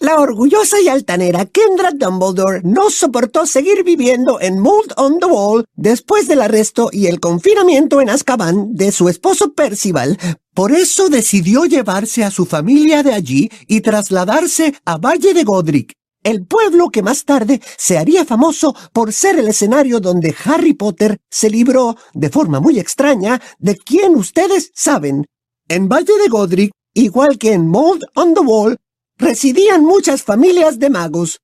La 0.00 0.20
orgullosa 0.20 0.80
y 0.80 0.86
altanera 0.86 1.44
Kendra 1.44 1.90
Dumbledore 1.90 2.60
no 2.62 2.88
soportó 2.88 3.46
seguir 3.46 3.82
viviendo 3.82 4.40
en 4.40 4.60
Mold 4.60 4.92
on 4.96 5.18
the 5.18 5.26
Wall 5.26 5.64
después 5.74 6.28
del 6.28 6.40
arresto 6.40 6.88
y 6.92 7.08
el 7.08 7.18
confinamiento 7.18 8.00
en 8.00 8.08
Azkaban 8.08 8.76
de 8.76 8.92
su 8.92 9.08
esposo 9.08 9.54
Percival. 9.54 10.16
Por 10.54 10.70
eso 10.70 11.08
decidió 11.08 11.64
llevarse 11.64 12.22
a 12.22 12.30
su 12.30 12.46
familia 12.46 13.02
de 13.02 13.12
allí 13.12 13.50
y 13.66 13.80
trasladarse 13.80 14.72
a 14.84 14.98
Valle 14.98 15.34
de 15.34 15.42
Godric, 15.42 15.94
el 16.22 16.46
pueblo 16.46 16.90
que 16.90 17.02
más 17.02 17.24
tarde 17.24 17.60
se 17.76 17.98
haría 17.98 18.24
famoso 18.24 18.76
por 18.92 19.12
ser 19.12 19.36
el 19.36 19.48
escenario 19.48 19.98
donde 19.98 20.32
Harry 20.44 20.74
Potter 20.74 21.18
se 21.28 21.50
libró, 21.50 21.96
de 22.14 22.30
forma 22.30 22.60
muy 22.60 22.78
extraña, 22.78 23.42
de 23.58 23.76
quien 23.76 24.14
ustedes 24.14 24.70
saben. 24.76 25.26
En 25.68 25.88
Valle 25.88 26.16
de 26.22 26.28
Godric, 26.28 26.70
igual 26.94 27.36
que 27.36 27.52
en 27.52 27.66
Mold 27.66 28.04
on 28.14 28.34
the 28.34 28.40
Wall, 28.40 28.76
residían 29.18 29.84
muchas 29.84 30.22
familias 30.22 30.78
de 30.78 30.90
magos. 30.90 31.40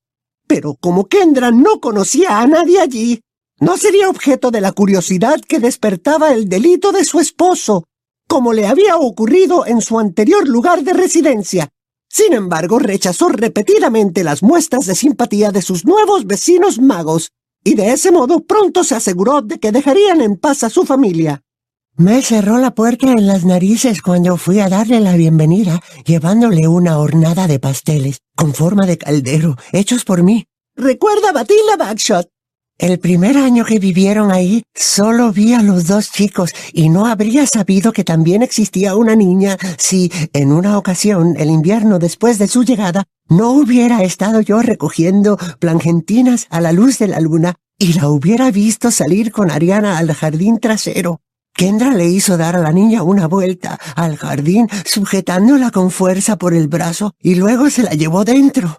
Pero 0.47 0.77
como 0.81 1.07
Kendra 1.07 1.51
no 1.51 1.81
conocía 1.81 2.41
a 2.41 2.47
nadie 2.47 2.81
allí, 2.81 3.21
no 3.61 3.77
sería 3.77 4.09
objeto 4.09 4.51
de 4.51 4.61
la 4.61 4.73
curiosidad 4.73 5.41
que 5.41 5.59
despertaba 5.59 6.33
el 6.33 6.49
delito 6.49 6.93
de 6.93 7.05
su 7.05 7.21
esposo, 7.21 7.85
como 8.29 8.53
le 8.53 8.67
había 8.67 8.97
ocurrido 8.97 9.67
en 9.67 9.81
su 9.81 9.99
anterior 9.99 10.49
lugar 10.49 10.83
de 10.83 10.93
residencia. 10.93 11.69
Sin 12.09 12.33
embargo, 12.33 12.79
rechazó 12.79 13.29
repetidamente 13.29 14.25
las 14.25 14.43
muestras 14.43 14.87
de 14.87 14.95
simpatía 14.95 15.51
de 15.51 15.63
sus 15.63 15.85
nuevos 15.85 16.27
vecinos 16.27 16.79
magos, 16.79 17.31
y 17.65 17.75
de 17.75 17.93
ese 17.93 18.13
modo 18.13 18.41
pronto 18.41 18.85
se 18.85 18.95
aseguró 18.95 19.41
de 19.41 19.59
que 19.59 19.73
dejarían 19.73 20.21
en 20.21 20.37
paz 20.37 20.65
a 20.65 20.71
su 20.71 20.85
familia. 20.85 21.44
Me 21.97 22.23
cerró 22.23 22.59
la 22.59 22.75
puerta 22.75 23.13
en 23.13 23.29
las 23.29 23.45
narices 23.45 24.03
cuando 24.03 24.37
fui 24.37 24.59
a 24.59 24.69
darle 24.69 24.99
la 24.99 25.15
bienvenida, 25.15 25.81
llevándole 26.05 26.67
una 26.67 26.99
hornada 26.99 27.47
de 27.47 27.61
pasteles, 27.61 28.19
con 28.35 28.53
forma 28.53 28.85
de 28.85 28.99
caldero, 28.99 29.55
hechos 29.71 30.05
por 30.05 30.25
mí. 30.25 30.49
Recuerda 30.75 31.31
Batilda 31.31 31.77
Bagshot. 31.79 32.29
El 32.79 32.99
primer 32.99 33.37
año 33.37 33.65
que 33.65 33.79
vivieron 33.79 34.33
ahí, 34.33 34.65
solo 34.75 35.31
vi 35.31 35.53
a 35.53 35.63
los 35.63 35.87
dos 35.87 36.11
chicos 36.11 36.51
y 36.73 36.89
no 36.89 37.07
habría 37.07 37.47
sabido 37.47 37.93
que 37.93 38.03
también 38.03 38.43
existía 38.43 38.97
una 38.97 39.15
niña 39.15 39.57
si, 39.79 40.11
en 40.33 40.51
una 40.51 40.77
ocasión, 40.77 41.37
el 41.39 41.49
invierno 41.49 42.01
después 42.01 42.41
de 42.41 42.49
su 42.49 42.65
llegada, 42.65 43.05
no 43.29 43.53
hubiera 43.53 44.03
estado 44.03 44.41
yo 44.41 44.63
recogiendo 44.63 45.39
plangentinas 45.61 46.49
a 46.51 46.61
la 46.61 46.73
luz 46.73 46.99
de 46.99 47.07
la 47.07 47.21
luna 47.21 47.55
y 47.79 47.93
la 47.93 48.09
hubiera 48.09 48.51
visto 48.51 48.91
salir 48.91 49.31
con 49.31 49.53
Ariana 49.53 49.97
al 49.99 50.13
jardín 50.13 50.59
trasero. 50.59 51.21
Kendra 51.57 51.93
le 51.93 52.09
hizo 52.09 52.37
dar 52.37 52.57
a 52.57 52.61
la 52.61 52.73
niña 52.73 53.05
una 53.05 53.29
vuelta 53.29 53.79
al 53.95 54.17
jardín, 54.17 54.69
sujetándola 54.85 55.71
con 55.71 55.93
fuerza 55.93 56.37
por 56.37 56.53
el 56.53 56.67
brazo, 56.67 57.15
y 57.21 57.37
luego 57.37 57.71
se 57.71 57.85
la 57.85 57.93
llevó 57.93 58.25
dentro. 58.25 58.77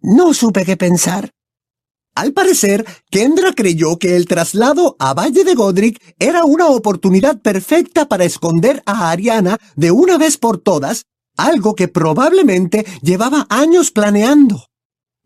No 0.00 0.32
supe 0.32 0.64
qué 0.64 0.76
pensar. 0.76 1.30
Al 2.14 2.32
parecer, 2.32 2.86
Kendra 3.10 3.52
creyó 3.52 3.98
que 3.98 4.14
el 4.14 4.26
traslado 4.26 4.94
a 5.00 5.14
Valle 5.14 5.42
de 5.42 5.56
Godric 5.56 6.14
era 6.20 6.44
una 6.44 6.68
oportunidad 6.68 7.40
perfecta 7.42 8.06
para 8.06 8.24
esconder 8.24 8.80
a 8.86 9.10
Ariana 9.10 9.58
de 9.74 9.90
una 9.90 10.16
vez 10.16 10.36
por 10.36 10.58
todas, 10.58 11.06
algo 11.36 11.74
que 11.74 11.88
probablemente 11.88 12.86
llevaba 13.02 13.46
años 13.50 13.90
planeando. 13.90 14.66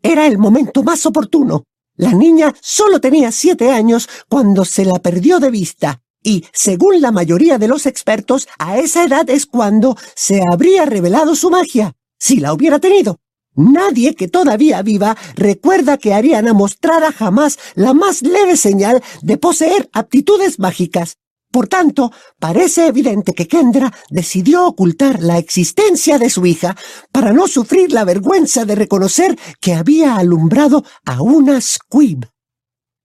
Era 0.01 0.25
el 0.25 0.39
momento 0.39 0.81
más 0.81 1.05
oportuno. 1.05 1.65
La 1.95 2.13
niña 2.13 2.55
solo 2.61 2.99
tenía 2.99 3.31
siete 3.31 3.69
años 3.69 4.09
cuando 4.27 4.65
se 4.65 4.85
la 4.85 4.97
perdió 4.97 5.39
de 5.39 5.51
vista, 5.51 6.01
y, 6.23 6.45
según 6.53 7.01
la 7.01 7.11
mayoría 7.11 7.57
de 7.57 7.67
los 7.67 7.85
expertos, 7.85 8.47
a 8.57 8.77
esa 8.77 9.03
edad 9.03 9.29
es 9.29 9.45
cuando 9.45 9.97
se 10.15 10.41
habría 10.51 10.85
revelado 10.85 11.35
su 11.35 11.49
magia, 11.49 11.95
si 12.17 12.37
la 12.37 12.53
hubiera 12.53 12.79
tenido. 12.79 13.19
Nadie 13.55 14.15
que 14.15 14.27
todavía 14.27 14.81
viva 14.81 15.17
recuerda 15.35 15.97
que 15.97 16.13
Ariana 16.13 16.53
mostrara 16.53 17.11
jamás 17.11 17.57
la 17.75 17.93
más 17.93 18.21
leve 18.21 18.55
señal 18.55 19.03
de 19.21 19.37
poseer 19.37 19.89
aptitudes 19.91 20.59
mágicas. 20.59 21.17
Por 21.51 21.67
tanto, 21.67 22.11
parece 22.39 22.87
evidente 22.87 23.33
que 23.33 23.47
Kendra 23.47 23.91
decidió 24.11 24.67
ocultar 24.67 25.23
la 25.23 25.39
existencia 25.39 26.19
de 26.19 26.29
su 26.29 26.45
hija 26.45 26.77
para 27.11 27.33
no 27.33 27.47
sufrir 27.47 27.91
la 27.91 28.05
vergüenza 28.05 28.65
de 28.65 28.75
reconocer 28.75 29.37
que 29.59 29.73
había 29.73 30.15
alumbrado 30.17 30.83
a 31.05 31.21
una 31.21 31.59
squib. 31.59 32.27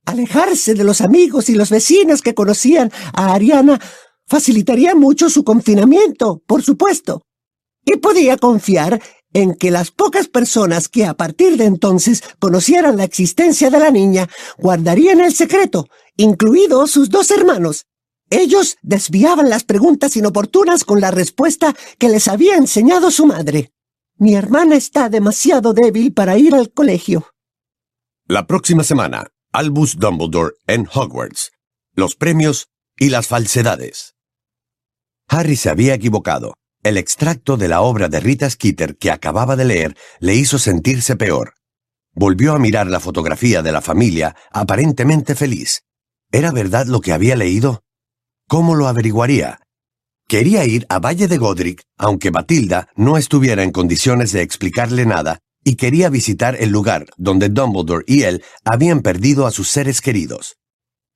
Alejarse 0.05 0.75
de 0.75 0.85
los 0.85 1.01
amigos 1.01 1.49
y 1.49 1.55
los 1.55 1.71
vecinos 1.71 2.23
que 2.23 2.35
conocían 2.35 2.91
a 3.15 3.35
Ariana 3.35 3.81
facilitaría 4.27 4.95
mucho 4.95 5.31
su 5.31 5.45
confinamiento, 5.45 6.43
por 6.47 6.63
supuesto. 6.63 7.23
Y 7.85 7.97
podía 7.97 8.37
confiar 8.37 9.01
en 9.33 9.55
que 9.55 9.71
las 9.71 9.91
pocas 9.91 10.29
personas 10.29 10.89
que 10.89 11.05
a 11.05 11.15
partir 11.15 11.57
de 11.57 11.65
entonces 11.65 12.23
conocieran 12.39 12.97
la 12.97 13.05
existencia 13.05 13.69
de 13.69 13.79
la 13.79 13.91
niña 13.91 14.29
guardarían 14.59 15.21
el 15.21 15.35
secreto, 15.35 15.89
incluidos 16.17 16.93
sus 16.93 17.11
dos 17.11 17.31
hermanos. 17.31 17.87
Ellos 18.31 18.77
desviaban 18.83 19.51
las 19.51 19.65
preguntas 19.65 20.17
inoportunas 20.17 20.85
con 20.85 21.01
la 21.01 21.11
respuesta 21.11 21.75
que 21.99 22.09
les 22.09 22.29
había 22.29 22.57
enseñado 22.57 23.11
su 23.11 23.27
madre. 23.27 23.73
Mi 24.17 24.35
hermana 24.35 24.77
está 24.77 25.09
demasiado 25.09 25.75
débil 25.75 26.13
para 26.15 26.39
ir 26.39 26.55
al 26.55 26.73
colegio. 26.73 27.27
La 28.27 28.47
próxima 28.47 28.85
semana, 28.85 29.27
Albus 29.55 29.97
Dumbledore 30.01 30.55
en 30.67 30.89
Hogwarts. 30.93 31.53
Los 31.95 32.17
premios 32.17 32.71
y 32.99 33.11
las 33.11 33.29
falsedades. 33.29 34.17
Harry 35.29 35.55
se 35.55 35.71
había 35.71 35.95
equivocado. 35.95 36.55
El 36.83 36.97
extracto 36.97 37.57
de 37.57 37.69
la 37.69 37.81
obra 37.81 38.09
de 38.09 38.19
Rita 38.19 38.51
Skeeter 38.51 38.97
que 38.97 39.13
acababa 39.13 39.55
de 39.55 39.65
leer 39.65 39.97
le 40.19 40.35
hizo 40.35 40.59
sentirse 40.59 41.15
peor. 41.15 41.55
Volvió 42.15 42.53
a 42.55 42.59
mirar 42.59 42.89
la 42.89 42.99
fotografía 42.99 43.63
de 43.63 43.71
la 43.71 43.81
familia, 43.81 44.35
aparentemente 44.51 45.37
feliz. 45.37 45.85
¿Era 46.33 46.51
verdad 46.51 46.87
lo 46.87 47.01
que 47.01 47.13
había 47.13 47.37
leído? 47.37 47.85
¿Cómo 48.49 48.75
lo 48.75 48.89
averiguaría? 48.89 49.61
Quería 50.27 50.65
ir 50.65 50.85
a 50.89 50.99
Valle 50.99 51.29
de 51.29 51.39
Godric, 51.39 51.85
aunque 51.97 52.31
Batilda 52.31 52.89
no 52.97 53.17
estuviera 53.19 53.63
en 53.63 53.71
condiciones 53.71 54.33
de 54.33 54.43
explicarle 54.43 55.07
nada, 55.07 55.44
y 55.65 55.77
quería 55.77 56.11
visitar 56.11 56.57
el 56.61 56.71
lugar 56.71 57.07
donde 57.17 57.49
Dumbledore 57.49 58.05
y 58.07 58.23
él 58.23 58.45
habían 58.65 59.01
perdido 59.01 59.47
a 59.47 59.51
sus 59.51 59.69
seres 59.69 60.01
queridos. 60.01 60.59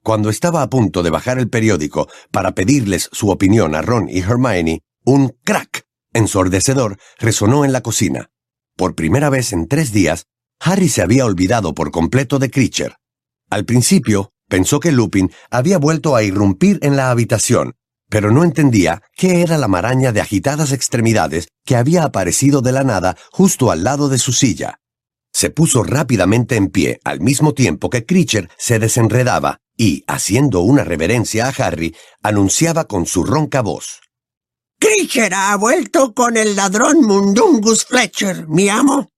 Cuando 0.03 0.31
estaba 0.31 0.63
a 0.63 0.71
punto 0.71 1.03
de 1.03 1.11
bajar 1.11 1.39
el 1.39 1.51
periódico 1.51 2.09
para 2.31 2.53
pedirles 2.55 3.11
su 3.13 3.31
opinión 3.31 3.75
a 3.75 3.83
Ron 3.83 4.09
y 4.09 4.21
Hermione, 4.21 4.81
un 5.05 5.37
crack 5.45 5.87
ensordecedor 6.15 6.99
resonó 7.19 7.65
en 7.65 7.73
la 7.73 7.83
cocina. 7.83 8.31
Por 8.77 8.95
primera 8.95 9.29
vez 9.29 9.53
en 9.53 9.69
tres 9.69 9.93
días, 9.93 10.25
Harry 10.61 10.89
se 10.89 11.03
había 11.03 11.27
olvidado 11.27 11.75
por 11.75 11.91
completo 11.91 12.39
de 12.39 12.51
Creature. 12.51 12.97
Al 13.51 13.65
principio, 13.65 14.33
pensó 14.49 14.81
que 14.81 14.93
Lupin 14.93 15.31
había 15.51 15.79
vuelto 15.79 16.17
a 16.17 16.23
irrumpir 16.23 16.79
en 16.83 16.97
la 16.97 17.11
habitación, 17.11 17.75
pero 18.09 18.31
no 18.31 18.45
entendía 18.45 19.03
qué 19.15 19.43
era 19.43 19.59
la 19.59 19.69
maraña 19.69 20.13
de 20.13 20.21
agitadas 20.21 20.73
extremidades 20.73 21.49
que 21.65 21.77
había 21.77 22.05
aparecido 22.05 22.61
de 22.63 22.73
la 22.73 22.85
nada 22.85 23.17
justo 23.31 23.71
al 23.71 23.85
lado 23.85 24.09
de 24.09 24.19
su 24.19 24.33
silla. 24.33 24.81
Se 25.33 25.51
puso 25.51 25.83
rápidamente 25.83 26.57
en 26.57 26.69
pie 26.69 27.01
al 27.05 27.21
mismo 27.21 27.55
tiempo 27.55 27.91
que 27.91 28.05
Creature 28.05 28.49
se 28.57 28.79
desenredaba 28.79 29.61
y, 29.77 30.03
haciendo 30.07 30.61
una 30.61 30.85
reverencia 30.85 31.47
a 31.47 31.51
Harry, 31.51 31.95
anunciaba 32.23 32.85
con 32.85 33.07
su 33.07 33.25
ronca 33.25 33.61
voz. 33.63 34.01
Creature 34.81 35.35
ha 35.35 35.57
vuelto 35.57 36.15
con 36.15 36.37
el 36.37 36.57
ladrón 36.57 37.03
Mundungus 37.03 37.85
Fletcher, 37.85 38.49
mi 38.49 38.69
amo. 38.69 39.11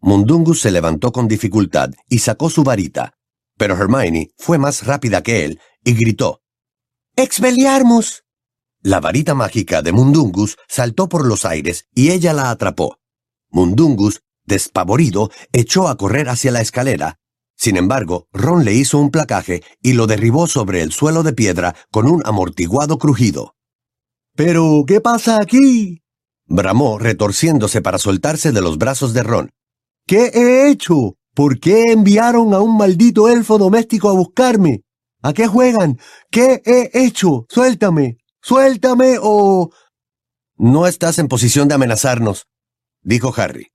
Mundungus 0.00 0.60
se 0.60 0.70
levantó 0.70 1.12
con 1.12 1.26
dificultad 1.26 1.90
y 2.08 2.20
sacó 2.20 2.50
su 2.50 2.62
varita, 2.62 3.14
pero 3.56 3.74
Hermione 3.76 4.30
fue 4.36 4.58
más 4.58 4.86
rápida 4.86 5.22
que 5.22 5.44
él 5.44 5.60
y 5.82 5.94
gritó. 5.94 6.42
¡Expeliarmus! 7.16 8.22
La 8.82 9.00
varita 9.00 9.34
mágica 9.34 9.82
de 9.82 9.90
Mundungus 9.90 10.56
saltó 10.68 11.08
por 11.08 11.26
los 11.26 11.44
aires 11.44 11.86
y 11.94 12.10
ella 12.10 12.32
la 12.32 12.50
atrapó. 12.50 12.98
Mundungus, 13.50 14.20
despavorido, 14.44 15.30
echó 15.52 15.88
a 15.88 15.96
correr 15.96 16.28
hacia 16.28 16.52
la 16.52 16.60
escalera. 16.60 17.18
Sin 17.56 17.76
embargo, 17.76 18.28
Ron 18.32 18.64
le 18.64 18.74
hizo 18.74 18.98
un 18.98 19.10
placaje 19.10 19.64
y 19.82 19.94
lo 19.94 20.06
derribó 20.06 20.46
sobre 20.46 20.82
el 20.82 20.92
suelo 20.92 21.24
de 21.24 21.32
piedra 21.32 21.74
con 21.90 22.06
un 22.06 22.22
amortiguado 22.24 22.98
crujido. 22.98 23.56
¿Pero 24.36 24.84
qué 24.86 25.00
pasa 25.00 25.38
aquí? 25.42 26.02
bramó, 26.46 26.98
retorciéndose 26.98 27.82
para 27.82 27.98
soltarse 27.98 28.52
de 28.52 28.60
los 28.60 28.78
brazos 28.78 29.12
de 29.12 29.24
Ron. 29.24 29.50
¿Qué 30.06 30.30
he 30.32 30.70
hecho? 30.70 31.16
¿Por 31.34 31.58
qué 31.58 31.92
enviaron 31.92 32.54
a 32.54 32.60
un 32.60 32.76
maldito 32.76 33.28
elfo 33.28 33.58
doméstico 33.58 34.08
a 34.08 34.12
buscarme? 34.12 34.82
¿A 35.20 35.32
qué 35.32 35.48
juegan? 35.48 35.98
¿Qué 36.30 36.62
he 36.64 36.90
hecho? 37.04 37.44
Suéltame. 37.48 38.17
Suéltame 38.42 39.18
o... 39.20 39.70
No 40.56 40.86
estás 40.86 41.18
en 41.18 41.28
posición 41.28 41.68
de 41.68 41.74
amenazarnos, 41.74 42.46
dijo 43.02 43.32
Harry. 43.36 43.68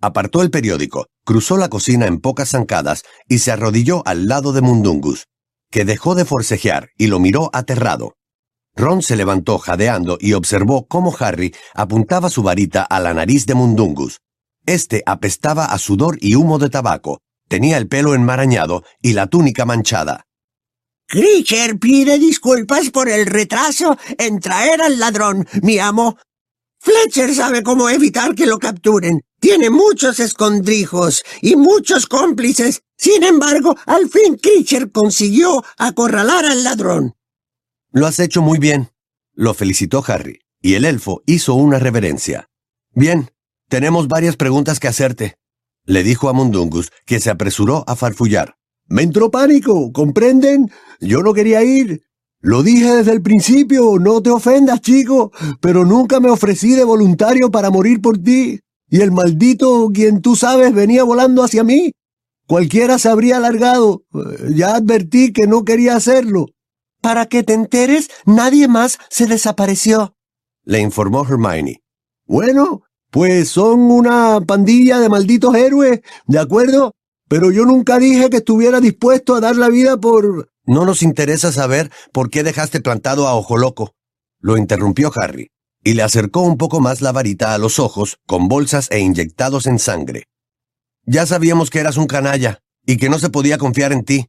Apartó 0.00 0.42
el 0.42 0.50
periódico, 0.50 1.06
cruzó 1.24 1.56
la 1.56 1.68
cocina 1.68 2.06
en 2.06 2.20
pocas 2.20 2.50
zancadas 2.50 3.04
y 3.28 3.38
se 3.38 3.52
arrodilló 3.52 4.02
al 4.06 4.28
lado 4.28 4.52
de 4.52 4.60
Mundungus, 4.60 5.26
que 5.70 5.84
dejó 5.84 6.14
de 6.14 6.24
forcejear 6.24 6.90
y 6.98 7.06
lo 7.06 7.18
miró 7.18 7.50
aterrado. 7.52 8.14
Ron 8.74 9.02
se 9.02 9.16
levantó 9.16 9.58
jadeando 9.58 10.18
y 10.20 10.34
observó 10.34 10.86
cómo 10.86 11.14
Harry 11.18 11.54
apuntaba 11.74 12.28
su 12.28 12.42
varita 12.42 12.82
a 12.82 13.00
la 13.00 13.14
nariz 13.14 13.46
de 13.46 13.54
Mundungus. 13.54 14.18
Este 14.66 15.02
apestaba 15.06 15.66
a 15.66 15.78
sudor 15.78 16.18
y 16.20 16.34
humo 16.34 16.58
de 16.58 16.68
tabaco, 16.68 17.20
tenía 17.48 17.78
el 17.78 17.88
pelo 17.88 18.14
enmarañado 18.14 18.82
y 19.00 19.14
la 19.14 19.28
túnica 19.28 19.64
manchada. 19.64 20.25
Creature 21.08 21.76
pide 21.76 22.18
disculpas 22.18 22.90
por 22.90 23.08
el 23.08 23.26
retraso 23.26 23.96
en 24.18 24.40
traer 24.40 24.82
al 24.82 24.98
ladrón, 24.98 25.46
mi 25.62 25.78
amo. 25.78 26.18
Fletcher 26.80 27.32
sabe 27.32 27.62
cómo 27.62 27.88
evitar 27.88 28.34
que 28.34 28.46
lo 28.46 28.58
capturen. 28.58 29.22
Tiene 29.38 29.70
muchos 29.70 30.18
escondrijos 30.18 31.22
y 31.42 31.54
muchos 31.54 32.06
cómplices. 32.06 32.82
Sin 32.96 33.22
embargo, 33.22 33.76
al 33.86 34.08
fin 34.08 34.36
Creature 34.36 34.90
consiguió 34.90 35.64
acorralar 35.78 36.44
al 36.44 36.64
ladrón. 36.64 37.14
Lo 37.92 38.06
has 38.06 38.18
hecho 38.18 38.42
muy 38.42 38.58
bien, 38.58 38.90
lo 39.32 39.54
felicitó 39.54 40.02
Harry, 40.06 40.40
y 40.60 40.74
el 40.74 40.84
elfo 40.84 41.22
hizo 41.26 41.54
una 41.54 41.78
reverencia. 41.78 42.48
Bien, 42.92 43.30
tenemos 43.68 44.08
varias 44.08 44.36
preguntas 44.36 44.80
que 44.80 44.88
hacerte, 44.88 45.38
le 45.84 46.02
dijo 46.02 46.28
a 46.28 46.32
Mundungus, 46.32 46.90
que 47.04 47.20
se 47.20 47.30
apresuró 47.30 47.84
a 47.86 47.94
farfullar. 47.94 48.56
Me 48.88 49.02
entró 49.02 49.30
pánico, 49.30 49.92
¿comprenden? 49.92 50.70
Yo 51.00 51.22
no 51.22 51.34
quería 51.34 51.62
ir. 51.64 52.02
Lo 52.40 52.62
dije 52.62 52.96
desde 52.96 53.12
el 53.12 53.22
principio, 53.22 53.98
no 53.98 54.22
te 54.22 54.30
ofendas, 54.30 54.80
chico, 54.80 55.32
pero 55.60 55.84
nunca 55.84 56.20
me 56.20 56.30
ofrecí 56.30 56.72
de 56.72 56.84
voluntario 56.84 57.50
para 57.50 57.70
morir 57.70 58.00
por 58.00 58.18
ti. 58.18 58.60
Y 58.88 59.00
el 59.00 59.10
maldito, 59.10 59.90
quien 59.92 60.20
tú 60.20 60.36
sabes, 60.36 60.72
venía 60.72 61.02
volando 61.02 61.42
hacia 61.42 61.64
mí. 61.64 61.92
Cualquiera 62.46 62.98
se 62.98 63.08
habría 63.08 63.38
alargado. 63.38 64.04
Ya 64.54 64.76
advertí 64.76 65.32
que 65.32 65.46
no 65.46 65.64
quería 65.64 65.96
hacerlo. 65.96 66.46
Para 67.00 67.26
que 67.26 67.42
te 67.42 67.54
enteres, 67.54 68.08
nadie 68.24 68.68
más 68.68 68.98
se 69.10 69.26
desapareció, 69.26 70.16
le 70.66 70.80
informó 70.80 71.24
Hermione. 71.24 71.80
Bueno, 72.26 72.82
pues 73.10 73.48
son 73.48 73.80
una 73.80 74.40
pandilla 74.40 74.98
de 74.98 75.08
malditos 75.08 75.54
héroes, 75.54 76.00
¿de 76.26 76.38
acuerdo? 76.40 76.92
Pero 77.28 77.50
yo 77.50 77.64
nunca 77.64 77.98
dije 77.98 78.30
que 78.30 78.38
estuviera 78.38 78.80
dispuesto 78.80 79.34
a 79.34 79.40
dar 79.40 79.56
la 79.56 79.68
vida 79.68 79.96
por... 79.96 80.50
No 80.64 80.84
nos 80.84 81.02
interesa 81.02 81.52
saber 81.52 81.90
por 82.12 82.30
qué 82.30 82.42
dejaste 82.42 82.80
plantado 82.80 83.26
a 83.26 83.34
Ojo 83.34 83.56
Loco, 83.56 83.94
lo 84.40 84.56
interrumpió 84.56 85.10
Harry, 85.14 85.50
y 85.82 85.94
le 85.94 86.02
acercó 86.02 86.42
un 86.42 86.56
poco 86.56 86.80
más 86.80 87.00
la 87.00 87.12
varita 87.12 87.54
a 87.54 87.58
los 87.58 87.78
ojos, 87.78 88.18
con 88.26 88.48
bolsas 88.48 88.88
e 88.90 89.00
inyectados 89.00 89.66
en 89.66 89.78
sangre. 89.78 90.24
Ya 91.04 91.26
sabíamos 91.26 91.70
que 91.70 91.80
eras 91.80 91.96
un 91.96 92.06
canalla, 92.06 92.60
y 92.84 92.96
que 92.96 93.08
no 93.08 93.18
se 93.18 93.30
podía 93.30 93.58
confiar 93.58 93.92
en 93.92 94.04
ti. 94.04 94.28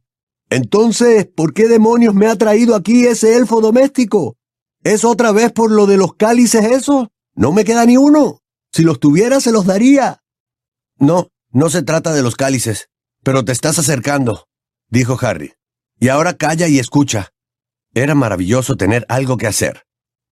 Entonces, 0.50 1.28
¿por 1.28 1.54
qué 1.54 1.68
demonios 1.68 2.14
me 2.14 2.28
ha 2.28 2.36
traído 2.36 2.76
aquí 2.76 3.06
ese 3.06 3.36
elfo 3.36 3.62
doméstico? 3.62 4.38
¿Es 4.84 5.04
otra 5.04 5.32
vez 5.32 5.52
por 5.52 5.72
lo 5.72 5.86
de 5.86 5.98
los 5.98 6.16
cálices 6.16 6.66
eso? 6.66 7.12
No 7.36 7.52
me 7.52 7.66
queda 7.66 7.86
ni 7.86 7.98
uno. 7.98 8.42
Si 8.72 8.84
los 8.84 9.00
tuviera, 9.00 9.40
se 9.42 9.52
los 9.52 9.66
daría. 9.66 10.24
No, 10.98 11.30
no 11.58 11.72
se 11.72 11.82
trata 11.82 12.14
de 12.14 12.22
los 12.22 12.36
cálices, 12.36 12.90
pero 13.24 13.44
te 13.44 13.52
estás 13.52 13.80
acercando, 13.80 14.46
dijo 14.92 15.18
Harry. 15.20 15.54
Y 16.00 16.10
ahora 16.10 16.36
calla 16.36 16.68
y 16.68 16.78
escucha. 16.78 17.30
Era 17.96 18.14
maravilloso 18.14 18.76
tener 18.76 19.08
algo 19.10 19.38
que 19.38 19.48
hacer. 19.48 19.82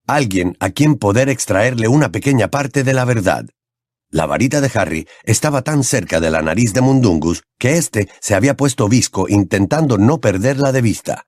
Alguien 0.05 0.55
a 0.59 0.69
quien 0.69 0.97
poder 0.97 1.29
extraerle 1.29 1.87
una 1.87 2.11
pequeña 2.11 2.49
parte 2.49 2.83
de 2.83 2.93
la 2.93 3.05
verdad. 3.05 3.47
La 4.11 4.27
varita 4.27 4.61
de 4.61 4.69
Harry 4.75 5.07
estaba 5.23 5.63
tan 5.63 5.83
cerca 5.83 6.19
de 6.19 6.29
la 6.29 6.43
nariz 6.43 6.73
de 6.73 6.81
Mundungus 6.81 7.41
que 7.57 7.77
éste 7.77 8.07
se 8.21 8.35
había 8.35 8.55
puesto 8.55 8.87
visco 8.87 9.25
intentando 9.27 9.97
no 9.97 10.19
perderla 10.19 10.71
de 10.71 10.83
vista. 10.83 11.25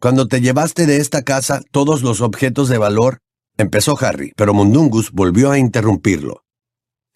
Cuando 0.00 0.28
te 0.28 0.40
llevaste 0.40 0.86
de 0.86 0.96
esta 0.96 1.24
casa 1.24 1.60
todos 1.72 2.00
los 2.00 2.22
objetos 2.22 2.70
de 2.70 2.78
valor, 2.78 3.18
empezó 3.58 3.98
Harry, 4.02 4.32
pero 4.34 4.54
Mundungus 4.54 5.12
volvió 5.12 5.50
a 5.50 5.58
interrumpirlo. 5.58 6.42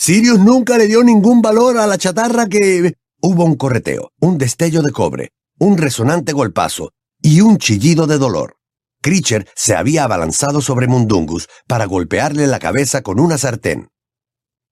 Sirius 0.04 0.38
nunca 0.38 0.76
le 0.76 0.86
dio 0.86 1.02
ningún 1.02 1.40
valor 1.40 1.78
a 1.78 1.86
la 1.86 1.96
chatarra 1.96 2.46
que... 2.46 2.92
Hubo 3.22 3.46
un 3.46 3.54
correteo, 3.54 4.10
un 4.20 4.36
destello 4.36 4.82
de 4.82 4.92
cobre, 4.92 5.30
un 5.58 5.78
resonante 5.78 6.34
golpazo 6.34 6.90
y 7.22 7.40
un 7.40 7.56
chillido 7.56 8.06
de 8.06 8.18
dolor. 8.18 8.58
Creature 9.00 9.46
se 9.56 9.74
había 9.74 10.04
abalanzado 10.04 10.60
sobre 10.60 10.88
Mundungus 10.88 11.48
para 11.66 11.86
golpearle 11.86 12.46
la 12.46 12.58
cabeza 12.58 13.00
con 13.00 13.18
una 13.18 13.38
sartén. 13.38 13.88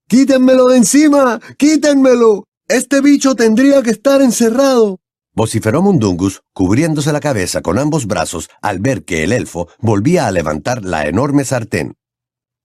¡Quítenmelo 0.06 0.66
de 0.66 0.76
encima! 0.76 1.40
¡Quítenmelo! 1.56 2.44
Este 2.68 3.00
bicho 3.00 3.34
tendría 3.34 3.82
que 3.82 3.92
estar 3.92 4.20
encerrado. 4.20 5.00
Vociferó 5.34 5.80
Mundungus, 5.80 6.42
cubriéndose 6.52 7.10
la 7.10 7.20
cabeza 7.20 7.62
con 7.62 7.78
ambos 7.78 8.06
brazos 8.06 8.50
al 8.60 8.80
ver 8.80 9.06
que 9.06 9.24
el 9.24 9.32
elfo 9.32 9.68
volvía 9.78 10.26
a 10.26 10.30
levantar 10.30 10.84
la 10.84 11.06
enorme 11.06 11.46
sartén. 11.46 11.94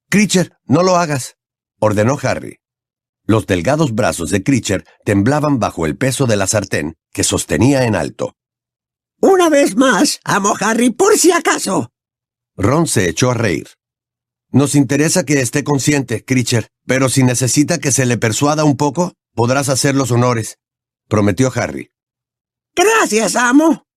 Creature, 0.09 0.51
no 0.65 0.83
lo 0.83 0.97
hagas, 0.97 1.36
ordenó 1.79 2.17
Harry. 2.21 2.59
Los 3.25 3.45
delgados 3.45 3.93
brazos 3.93 4.29
de 4.29 4.43
Creature 4.43 4.85
temblaban 5.03 5.59
bajo 5.59 5.85
el 5.85 5.97
peso 5.97 6.25
de 6.25 6.37
la 6.37 6.47
sartén 6.47 6.95
que 7.11 7.23
sostenía 7.23 7.83
en 7.83 7.95
alto. 7.95 8.35
Una 9.19 9.49
vez 9.49 9.75
más, 9.75 10.19
amo 10.23 10.53
Harry 10.59 10.91
por 10.91 11.17
si 11.17 11.31
acaso. 11.31 11.89
Ron 12.55 12.87
se 12.87 13.09
echó 13.09 13.31
a 13.31 13.33
reír. 13.33 13.67
Nos 14.49 14.75
interesa 14.75 15.25
que 15.25 15.41
esté 15.41 15.63
consciente, 15.63 16.23
Creature, 16.23 16.67
pero 16.85 17.09
si 17.09 17.23
necesita 17.23 17.79
que 17.79 17.91
se 17.91 18.05
le 18.05 18.17
persuada 18.17 18.63
un 18.63 18.77
poco, 18.77 19.13
podrás 19.33 19.69
hacer 19.69 19.95
los 19.95 20.11
honores, 20.11 20.57
prometió 21.09 21.51
Harry. 21.53 21.91
Gracias, 22.75 23.35
amo, 23.35 23.87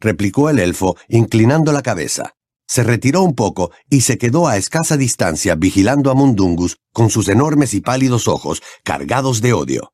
replicó 0.00 0.48
el 0.50 0.58
elfo, 0.58 0.96
inclinando 1.08 1.72
la 1.72 1.82
cabeza. 1.82 2.34
Se 2.68 2.84
retiró 2.84 3.22
un 3.22 3.34
poco 3.34 3.72
y 3.90 4.02
se 4.02 4.18
quedó 4.18 4.46
a 4.46 4.56
escasa 4.56 4.96
distancia 4.96 5.56
vigilando 5.56 6.10
a 6.10 6.14
Mundungus 6.14 6.76
con 6.92 7.10
sus 7.10 7.28
enormes 7.28 7.74
y 7.74 7.80
pálidos 7.80 8.28
ojos 8.28 8.62
cargados 8.84 9.40
de 9.40 9.54
odio. 9.54 9.92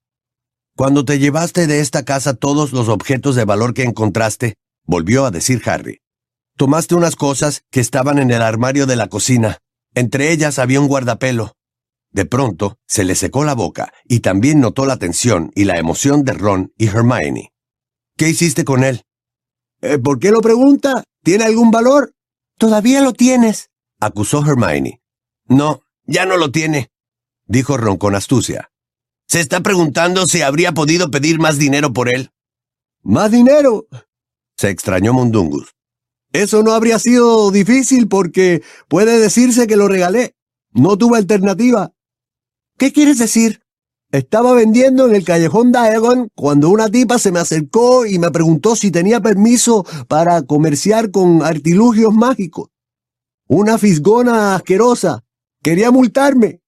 Cuando 0.77 1.05
te 1.07 1.19
llevaste 1.19 1.67
de 1.67 1.81
esta 1.81 2.05
casa 2.05 2.35
todos 2.35 2.73
los 2.73 2.89
objetos 2.89 3.37
de 3.37 3.45
valor 3.45 3.73
que 3.73 3.85
encontraste, 3.85 4.57
volvió 4.85 5.25
a 5.25 5.31
decir 5.31 5.63
Harry. 5.65 6.01
Tomaste 6.57 6.95
unas 6.95 7.17
cosas 7.17 7.63
que 7.71 7.81
estaban 7.81 8.19
en 8.19 8.31
el 8.31 8.43
armario 8.43 8.87
de 8.87 8.97
la 8.97 9.09
cocina 9.09 9.61
entre 9.95 10.33
ellas 10.33 10.59
había 10.59 10.81
un 10.81 10.89
guardapelo. 10.89 11.53
De 12.11 12.27
pronto 12.27 12.79
se 12.87 13.05
le 13.05 13.15
secó 13.15 13.45
la 13.45 13.55
boca 13.55 13.93
y 14.05 14.21
también 14.21 14.61
notó 14.61 14.87
la 14.87 14.99
tensión 14.99 15.51
y 15.55 15.65
la 15.65 15.79
emoción 15.79 16.25
de 16.25 16.33
Ron 16.33 16.73
y 16.77 16.89
Hermione. 16.89 17.53
¿Qué 18.17 18.29
hiciste 18.29 18.65
con 18.65 18.85
él? 18.85 19.03
Eh, 19.81 19.99
¿Por 19.99 20.19
qué 20.19 20.31
lo 20.31 20.41
pregunta? 20.41 21.05
¿Tiene 21.23 21.45
algún 21.45 21.71
valor? 21.71 22.13
Todavía 22.59 23.01
lo 23.01 23.13
tienes, 23.13 23.71
acusó 24.01 24.45
Hermione. 24.47 25.01
No, 25.47 25.81
ya 26.05 26.27
no 26.27 26.37
lo 26.37 26.51
tiene, 26.51 26.91
dijo 27.47 27.77
Ron 27.77 27.97
con 27.97 28.15
astucia. 28.15 28.71
Se 29.27 29.41
está 29.41 29.61
preguntando 29.61 30.27
si 30.27 30.43
habría 30.43 30.73
podido 30.73 31.11
pedir 31.11 31.39
más 31.39 31.59
dinero 31.59 31.93
por 31.93 32.09
él. 32.09 32.31
¿Más 33.03 33.31
dinero? 33.31 33.87
Se 34.57 34.71
extrañó 34.71 35.13
Mundungus. 35.13 35.75
Eso 36.33 36.63
no 36.63 36.73
habría 36.73 36.99
sido 36.99 37.51
difícil 37.51 38.09
porque 38.09 38.63
puede 38.89 39.19
decirse 39.19 39.67
que 39.67 39.77
lo 39.77 39.89
regalé. 39.89 40.37
No 40.73 40.99
tuve 40.99 41.19
alternativa. 41.19 41.93
¿Qué 42.77 42.93
quieres 42.93 43.19
decir? 43.19 43.64
Estaba 44.15 44.53
vendiendo 44.53 45.09
en 45.09 45.17
el 45.17 45.25
callejón 45.25 45.73
Diagon 45.73 46.29
cuando 46.37 46.71
una 46.71 46.89
tipa 46.89 47.19
se 47.19 47.33
me 47.33 47.41
acercó 47.41 48.07
y 48.07 48.21
me 48.21 48.31
preguntó 48.31 48.77
si 48.77 48.93
tenía 48.93 49.21
permiso 49.21 49.85
para 50.07 50.43
comerciar 50.43 51.11
con 51.11 51.43
artilugios 51.43 52.15
mágicos. 52.15 52.69
Una 53.49 53.77
fisgona 53.77 54.55
asquerosa. 54.55 55.25
Quería 55.65 55.91
multarme, 55.91 56.61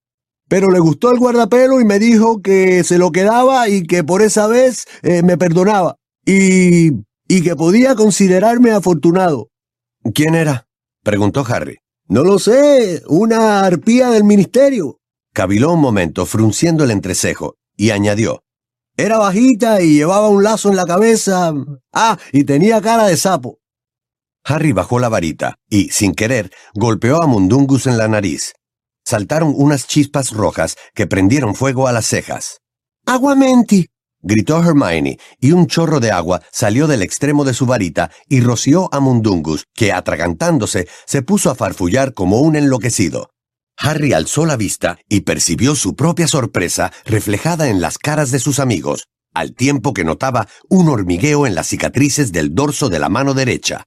pero 0.49 0.72
le 0.72 0.80
gustó 0.80 1.12
el 1.12 1.20
guardapelo 1.20 1.80
y 1.80 1.84
me 1.84 2.01
dijo 2.01 2.42
que 2.42 2.82
se 2.82 2.99
lo 2.99 3.12
quedaba 3.12 3.68
y 3.68 3.86
que 3.86 4.03
por 4.03 4.22
esa 4.22 4.49
vez 4.49 4.84
eh, 5.03 5.22
me 5.22 5.38
perdonaba 5.38 5.99
y, 6.24 6.88
y 7.28 7.42
que 7.44 7.55
podía 7.55 7.94
considerarme 7.94 8.72
afortunado. 8.72 9.51
¿Quién 10.12 10.34
era? 10.34 10.66
preguntó 11.05 11.44
Harry. 11.49 11.76
No 12.09 12.24
lo 12.24 12.40
sé, 12.40 13.05
una 13.07 13.64
arpía 13.64 14.11
del 14.11 14.24
ministerio. 14.24 14.99
Caviló 15.37 15.74
un 15.74 15.80
momento, 15.80 16.24
frunciendo 16.24 16.82
el 16.84 16.91
entrecejo, 16.91 17.57
y 17.76 17.91
añadió. 17.91 18.43
Era 18.97 19.18
bajita 19.18 19.82
y 19.82 19.93
llevaba 19.93 20.30
un 20.30 20.43
lazo 20.43 20.70
en 20.70 20.76
la 20.76 20.87
cabeza. 20.87 21.53
Ah, 21.93 22.16
y 22.32 22.45
tenía 22.45 22.80
cara 22.80 23.05
de 23.05 23.18
sapo. 23.18 23.59
Harry 24.45 24.72
bajó 24.72 24.99
la 24.99 25.11
varita 25.11 25.57
y, 25.68 25.91
sin 25.91 26.14
querer, 26.14 26.51
golpeó 26.74 27.22
a 27.22 27.26
Mundungus 27.26 27.87
en 27.87 27.99
la 27.99 28.09
nariz. 28.09 28.55
Saltaron 29.05 29.53
unas 29.55 29.87
chispas 29.87 30.30
rojas 30.30 30.78
que 30.95 31.07
prendieron 31.07 31.55
fuego 31.55 31.87
a 31.87 31.93
las 31.93 32.07
cejas. 32.07 32.62
¡Aguamenti! 33.05 33.89
gritó 34.22 34.64
Hermione, 34.64 35.18
y 35.39 35.53
un 35.53 35.66
chorro 35.66 36.01
de 36.01 36.12
agua 36.12 36.41
salió 36.51 36.87
del 36.87 37.03
extremo 37.03 37.45
de 37.45 37.53
su 37.53 37.66
varita 37.66 38.11
y 38.26 38.41
roció 38.41 38.89
a 38.91 39.01
Mundungus, 39.01 39.66
que, 39.74 39.93
atragantándose, 39.93 40.89
se 41.05 41.20
puso 41.20 41.51
a 41.51 41.55
farfullar 41.55 42.14
como 42.14 42.41
un 42.41 42.57
enloquecido. 42.57 43.36
Harry 43.78 44.12
alzó 44.12 44.46
la 44.46 44.56
vista 44.56 44.98
y 45.08 45.20
percibió 45.20 45.74
su 45.74 45.94
propia 45.94 46.26
sorpresa 46.26 46.92
reflejada 47.04 47.68
en 47.68 47.80
las 47.80 47.98
caras 47.98 48.30
de 48.30 48.38
sus 48.38 48.58
amigos, 48.58 49.08
al 49.34 49.54
tiempo 49.54 49.92
que 49.92 50.04
notaba 50.04 50.48
un 50.68 50.88
hormigueo 50.88 51.46
en 51.46 51.54
las 51.54 51.68
cicatrices 51.68 52.32
del 52.32 52.54
dorso 52.54 52.88
de 52.88 52.98
la 52.98 53.08
mano 53.08 53.34
derecha. 53.34 53.84